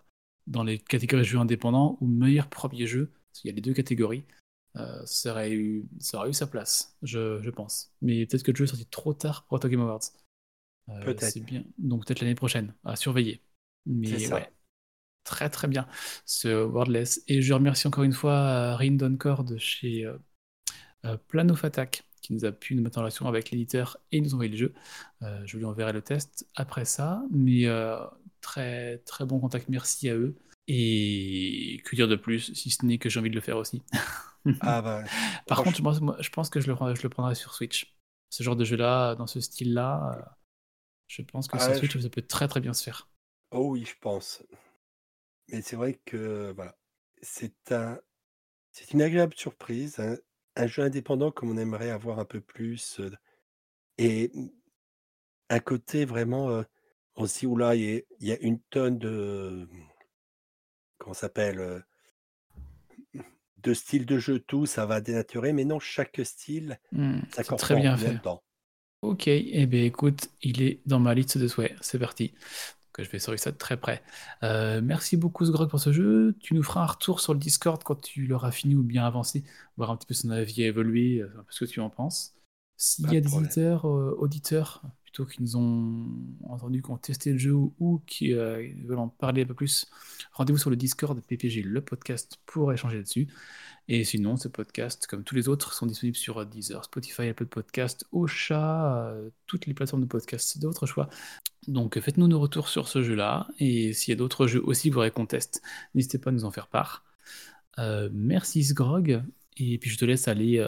dans 0.48 0.64
les 0.64 0.80
catégories 0.80 1.24
jeux 1.24 1.38
indépendants 1.38 2.00
ou 2.02 2.08
meilleur 2.08 2.48
premier 2.48 2.88
jeu. 2.88 3.12
Parce 3.28 3.42
qu'il 3.42 3.50
y 3.50 3.54
a 3.54 3.56
les 3.56 3.62
deux 3.62 3.76
catégories. 3.76 4.24
Euh, 4.76 5.06
ça 5.06 5.32
aurait 5.32 5.52
eu, 5.52 5.86
ça 6.00 6.18
aurait 6.18 6.30
eu 6.30 6.34
sa 6.34 6.48
place, 6.48 6.98
je, 7.04 7.40
je 7.44 7.50
pense. 7.52 7.94
Mais 8.02 8.26
peut-être 8.26 8.42
que 8.42 8.52
le 8.52 8.58
jeu 8.58 8.64
est 8.64 8.68
sorti 8.68 8.88
trop 8.88 9.14
tard 9.14 9.46
pour 9.46 9.58
être 9.58 9.66
aux 9.66 9.70
Game 9.70 9.82
Awards. 9.82 10.00
Peut-être. 11.06 11.46
bien. 11.46 11.64
Donc 11.78 12.06
peut-être 12.08 12.22
l'année 12.22 12.36
prochaine, 12.36 12.74
à 12.84 12.96
surveiller. 12.96 13.44
Mais 13.86 14.08
C'est 14.08 14.28
ça. 14.28 14.36
ouais, 14.36 14.52
très 15.24 15.50
très 15.50 15.68
bien 15.68 15.88
ce 16.26 16.64
Wordless. 16.64 17.24
Et 17.28 17.44
je 17.44 17.54
remercie 17.54 17.88
encore 17.88 18.04
une 18.04 18.14
fois 18.14 18.76
Rin 18.78 18.94
Doncor 18.94 19.44
de 19.44 19.58
chez 19.58 20.12
Plan 21.28 21.48
of 21.50 21.64
Attack 21.64 22.04
qui 22.22 22.34
nous 22.34 22.46
a 22.46 22.52
pu 22.52 22.76
nous 22.76 22.84
mettre 22.84 22.98
en 22.98 23.02
relation 23.02 23.28
avec 23.28 23.52
l'éditeur 23.52 23.98
et 24.12 24.22
nous 24.22 24.34
envoyer 24.34 24.52
le 24.52 24.58
jeu. 24.58 24.74
Euh, 25.22 25.42
je 25.46 25.58
lui 25.58 25.66
enverrai 25.66 25.94
le 25.94 26.02
test 26.02 26.48
après 26.56 26.86
ça, 26.86 27.24
mais 27.32 27.66
euh, 27.66 27.98
très 28.42 29.00
très 29.00 29.26
bon 29.26 29.40
contact, 29.40 29.70
merci 29.70 30.10
à 30.10 30.16
eux. 30.16 30.36
Et 30.68 31.82
que 31.86 31.96
dire 31.96 32.08
de 32.08 32.16
plus, 32.16 32.54
si 32.54 32.70
ce 32.70 32.86
n'est 32.86 32.98
que 32.98 33.10
j'ai 33.10 33.20
envie 33.20 33.30
de 33.30 33.36
le 33.36 33.42
faire 33.42 33.58
aussi. 33.58 33.82
Ah 34.62 34.82
bah, 34.82 35.04
Par 35.48 35.64
contre, 35.64 35.78
je 35.78 35.82
pense, 35.82 36.00
moi, 36.02 36.16
je 36.20 36.30
pense 36.30 36.50
que 36.50 36.62
je 36.62 36.72
le, 36.72 36.96
je 36.96 37.04
le 37.04 37.10
prendrai 37.10 37.36
sur 37.36 37.54
Switch. 37.54 37.96
Ce 38.30 38.44
genre 38.44 38.56
de 38.56 38.64
jeu-là, 38.64 39.16
dans 39.16 39.28
ce 39.28 39.42
style-là, 39.42 40.18
euh, 40.18 40.22
je 41.08 41.22
pense 41.24 41.48
que 41.48 41.58
Ah, 41.58 41.66
sur 41.66 41.76
Switch, 41.76 41.98
ça 41.98 42.10
peut 42.10 42.22
très 42.22 42.48
très 42.48 42.62
bien 42.62 42.74
se 42.74 42.84
faire. 42.84 43.10
Oh 43.52 43.72
oui, 43.72 43.84
je 43.86 43.96
pense. 44.00 44.44
Mais 45.50 45.62
c'est 45.62 45.76
vrai 45.76 46.00
que 46.06 46.54
voilà, 46.56 46.78
c'est 47.22 47.72
un, 47.72 48.00
c'est 48.72 48.92
une 48.94 49.02
agréable 49.02 49.34
surprise, 49.36 50.00
un, 50.00 50.16
un 50.56 50.68
jeu 50.68 50.84
indépendant 50.84 51.32
comme 51.32 51.52
on 51.52 51.58
aimerait 51.58 51.90
avoir 51.92 52.20
un 52.20 52.26
peu 52.26 52.42
plus, 52.42 53.00
euh, 53.02 53.12
et 54.00 54.32
un 55.52 55.60
côté 55.60 56.04
vraiment, 56.04 56.50
euh, 56.50 56.64
se 57.28 57.40
dit 57.42 57.46
oula, 57.46 57.76
il 57.76 57.82
y, 57.84 57.98
a- 57.98 58.02
il 58.22 58.28
y 58.28 58.32
a 58.32 58.40
une 58.40 58.60
tonne 58.72 58.98
de, 58.98 59.68
comment 60.98 61.14
ça 61.14 61.22
s'appelle, 61.22 61.60
euh, 61.60 61.80
de 63.64 63.74
styles 63.74 64.06
de 64.06 64.20
jeu, 64.20 64.40
tout, 64.42 64.66
ça 64.66 64.86
va 64.86 65.00
dénaturer, 65.00 65.54
mais 65.54 65.64
non, 65.64 65.80
chaque 65.80 66.20
style 66.26 66.78
Hmm, 66.92 67.20
c'est 67.40 67.56
s'accorde 67.56 67.58
très 67.58 67.76
bien 67.76 67.98
fait. 67.98 68.18
dedans. 68.18 68.44
Ok, 69.02 69.28
eh 69.30 69.68
bien 69.68 69.84
écoute, 69.86 70.30
il 70.42 70.62
est 70.64 70.82
dans 70.88 71.00
ma 71.00 71.14
liste 71.16 71.38
de 71.38 71.48
souhaits, 71.48 71.76
c'est 71.82 72.00
parti. 72.00 72.36
Donc, 72.98 73.06
je 73.06 73.12
vais 73.12 73.20
surveiller 73.20 73.42
ça 73.42 73.52
de 73.52 73.58
très 73.58 73.78
près. 73.78 74.04
Euh, 74.44 74.82
merci 74.84 75.16
beaucoup 75.16 75.46
Sgrog 75.46 75.70
pour 75.70 75.80
ce 75.80 75.94
jeu. 75.94 76.36
Tu 76.42 76.54
nous 76.54 76.64
feras 76.64 76.84
un 76.84 76.88
retour 76.88 77.22
sur 77.22 77.34
le 77.34 77.40
Discord 77.40 77.82
quand 77.84 77.96
tu 78.02 78.28
l'auras 78.28 78.52
fini 78.52 78.76
ou 78.76 78.84
bien 78.84 79.06
avancé, 79.06 79.46
voir 79.78 79.92
un 79.92 79.98
petit 79.98 80.08
peu 80.08 80.14
son 80.14 80.30
avis 80.30 80.64
évoluer, 80.64 81.20
euh, 81.20 81.28
un 81.40 81.44
peu 81.44 81.52
ce 81.52 81.64
que 81.64 81.70
tu 81.70 81.80
en 81.80 81.90
penses. 81.90 82.34
S'il 82.76 83.14
y 83.14 83.18
a 83.18 83.22
de 83.22 83.28
des 83.28 83.34
auditeurs, 83.34 83.88
euh, 83.88 84.18
auditeurs 84.20 84.82
plutôt 85.04 85.26
qui 85.26 85.42
nous 85.42 85.56
ont 85.56 86.10
entendu, 86.50 86.82
qui 86.82 86.90
ont 86.90 86.98
testé 86.98 87.32
le 87.32 87.38
jeu 87.38 87.54
ou, 87.54 88.02
qui 88.08 88.34
euh, 88.34 88.68
veulent 88.86 89.00
en 89.00 89.08
parler 89.08 89.44
un 89.44 89.46
peu 89.46 89.54
plus, 89.54 89.88
rendez-vous 90.34 90.58
sur 90.58 90.70
le 90.70 90.76
Discord 90.76 91.16
de 91.16 91.22
PPG, 91.22 91.62
le 91.62 91.82
podcast, 91.82 92.40
pour 92.46 92.74
échanger 92.74 92.98
là-dessus. 92.98 93.28
Et 93.88 94.04
sinon, 94.04 94.36
ce 94.36 94.48
podcast, 94.48 95.08
comme 95.08 95.24
tous 95.24 95.36
les 95.36 95.48
autres, 95.48 95.74
sont 95.74 95.86
disponibles 95.86 96.18
sur 96.18 96.46
Deezer, 96.46 96.84
Spotify, 96.84 97.28
Apple 97.30 97.46
Podcast, 97.46 98.06
Ocha, 98.12 99.16
toutes 99.48 99.66
les 99.66 99.74
plateformes 99.74 100.02
de 100.02 100.08
podcast 100.08 100.58
de 100.58 100.68
votre 100.68 100.86
choix. 100.86 101.10
Donc 101.68 102.00
faites-nous 102.00 102.28
nos 102.28 102.40
retours 102.40 102.68
sur 102.70 102.88
ce 102.88 103.04
jeu-là, 103.04 103.48
et 103.60 103.94
s'il 103.94 104.12
y 104.12 104.16
a 104.16 104.18
d'autres 104.18 104.48
jeux 104.48 104.62
aussi 104.64 104.90
que 104.90 104.94
vous 104.94 105.00
voudrez 105.00 105.12
qu'on 105.12 105.28
teste, 105.28 105.62
n'hésitez 105.94 106.18
pas 106.18 106.30
à 106.32 106.34
nous 106.34 106.46
en 106.46 106.52
faire 106.52 106.68
part. 106.68 107.04
Euh, 107.80 108.10
merci 108.12 108.64
Sgrog, 108.64 109.24
et 109.58 109.78
puis 109.78 109.90
je 109.90 109.98
te 109.98 110.06
laisse 110.06 110.28
aller 110.28 110.58
euh, 110.60 110.68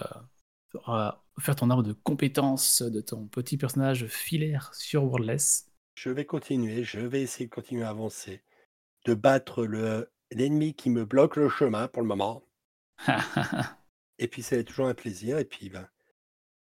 à- 0.86 1.24
faire 1.40 1.56
ton 1.56 1.70
arbre 1.72 1.84
de 1.84 1.94
compétences 1.94 2.84
de 2.84 3.02
ton 3.02 3.26
petit 3.26 3.58
personnage 3.58 4.06
filaire 4.08 4.74
sur 4.76 5.04
Wordless. 5.04 5.68
Je 5.96 6.10
vais 6.10 6.26
continuer, 6.26 6.84
je 6.84 7.00
vais 7.00 7.22
essayer 7.24 7.48
de 7.48 7.52
continuer 7.54 7.84
à 7.84 7.90
avancer, 7.90 8.44
de 9.06 9.14
battre 9.14 9.66
le 9.66 10.10
l'ennemi 10.32 10.74
qui 10.74 10.90
me 10.90 11.06
bloque 11.06 11.36
le 11.36 11.50
chemin 11.50 11.88
pour 11.88 12.02
le 12.02 12.08
moment. 12.08 12.44
Et 14.20 14.28
puis 14.28 14.42
c'est 14.42 14.64
toujours 14.64 14.88
un 14.88 14.94
plaisir. 14.94 15.38
Et 15.38 15.46
puis 15.46 15.70
ben, 15.70 15.88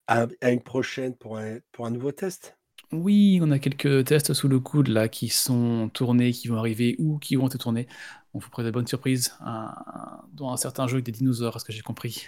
à, 0.07 0.27
à 0.41 0.51
une 0.51 0.63
prochaine 0.63 1.17
pour 1.17 1.39
un, 1.39 1.59
pour 1.73 1.87
un 1.87 1.91
nouveau 1.91 2.13
test. 2.13 2.57
Oui, 2.93 3.41
on 3.43 3.51
a 3.51 3.59
quelques 3.59 4.05
tests 4.07 4.33
sous 4.33 4.49
le 4.49 4.61
coude 4.61 4.89
là 4.89 5.09
qui 5.09 5.29
sont 5.29 5.89
tournés, 5.93 6.33
qui 6.33 6.49
vont 6.49 6.57
arriver 6.57 6.95
ou 6.99 7.19
qui 7.19 7.35
vont 7.37 7.47
être 7.49 7.59
tournés. 7.59 7.89
On 8.33 8.39
vous 8.39 8.49
prépare 8.49 8.67
de 8.67 8.71
bonnes 8.71 8.87
surprises, 8.87 9.35
un- 9.41 9.75
un- 9.87 10.29
dont 10.33 10.51
un 10.53 10.57
certain 10.57 10.87
jeu 10.87 10.95
avec 10.97 11.05
des 11.07 11.13
dinosaures, 11.13 11.57
à 11.57 11.59
ce 11.59 11.65
que 11.65 11.73
j'ai 11.73 11.83
compris. 11.83 12.27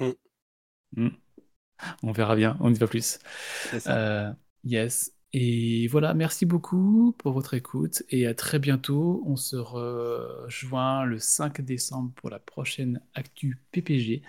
Mm. 0.00 0.12
Mm. 0.96 1.08
On 2.02 2.12
verra 2.12 2.36
bien, 2.36 2.56
on 2.60 2.70
n'y 2.70 2.78
va 2.78 2.86
plus. 2.88 3.18
C'est 3.64 3.80
ça. 3.80 3.92
Euh, 3.92 4.32
yes. 4.64 5.12
Et 5.32 5.88
voilà, 5.88 6.14
merci 6.14 6.46
beaucoup 6.46 7.14
pour 7.18 7.32
votre 7.32 7.54
écoute 7.54 8.02
et 8.10 8.26
à 8.26 8.34
très 8.34 8.58
bientôt. 8.58 9.22
On 9.26 9.36
se 9.36 9.56
rejoint 9.56 11.04
le 11.06 11.18
5 11.18 11.60
décembre 11.62 12.12
pour 12.16 12.30
la 12.30 12.38
prochaine 12.38 13.00
Actu 13.14 13.62
PPG. 13.72 14.22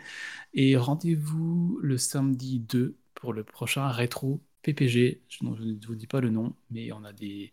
Et 0.54 0.78
rendez-vous 0.78 1.80
le 1.82 1.98
samedi 1.98 2.60
2 2.60 2.98
pour 3.16 3.34
le 3.34 3.44
prochain 3.44 3.88
rétro 3.90 4.42
PPG. 4.64 5.22
Je 5.30 5.46
non, 5.46 5.56
je 5.56 5.64
ne 5.64 5.76
vous 5.86 5.96
dis 5.96 6.08
pas 6.08 6.22
le 6.22 6.30
nom, 6.30 6.54
mais 6.72 6.92
on 6.92 7.04
a 7.04 7.14
des, 7.14 7.52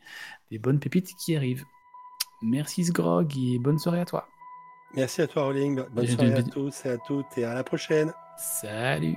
des 0.50 0.58
bonnes 0.58 0.78
pépites 0.78 1.14
qui 1.16 1.36
arrivent. 1.36 1.64
Merci 2.42 2.84
Sgrog 2.84 3.36
et 3.36 3.58
bonne 3.58 3.78
soirée 3.78 4.00
à 4.00 4.04
toi. 4.04 4.28
Merci 4.94 5.22
à 5.22 5.26
toi, 5.26 5.44
Rolling. 5.44 5.82
Bonne 5.92 6.06
soirée 6.06 6.32
à 6.32 6.42
tous 6.42 6.84
et 6.86 6.88
à 6.88 6.98
toutes 6.98 7.38
et 7.38 7.44
à 7.44 7.54
la 7.54 7.64
prochaine. 7.64 8.12
Salut 8.38 9.16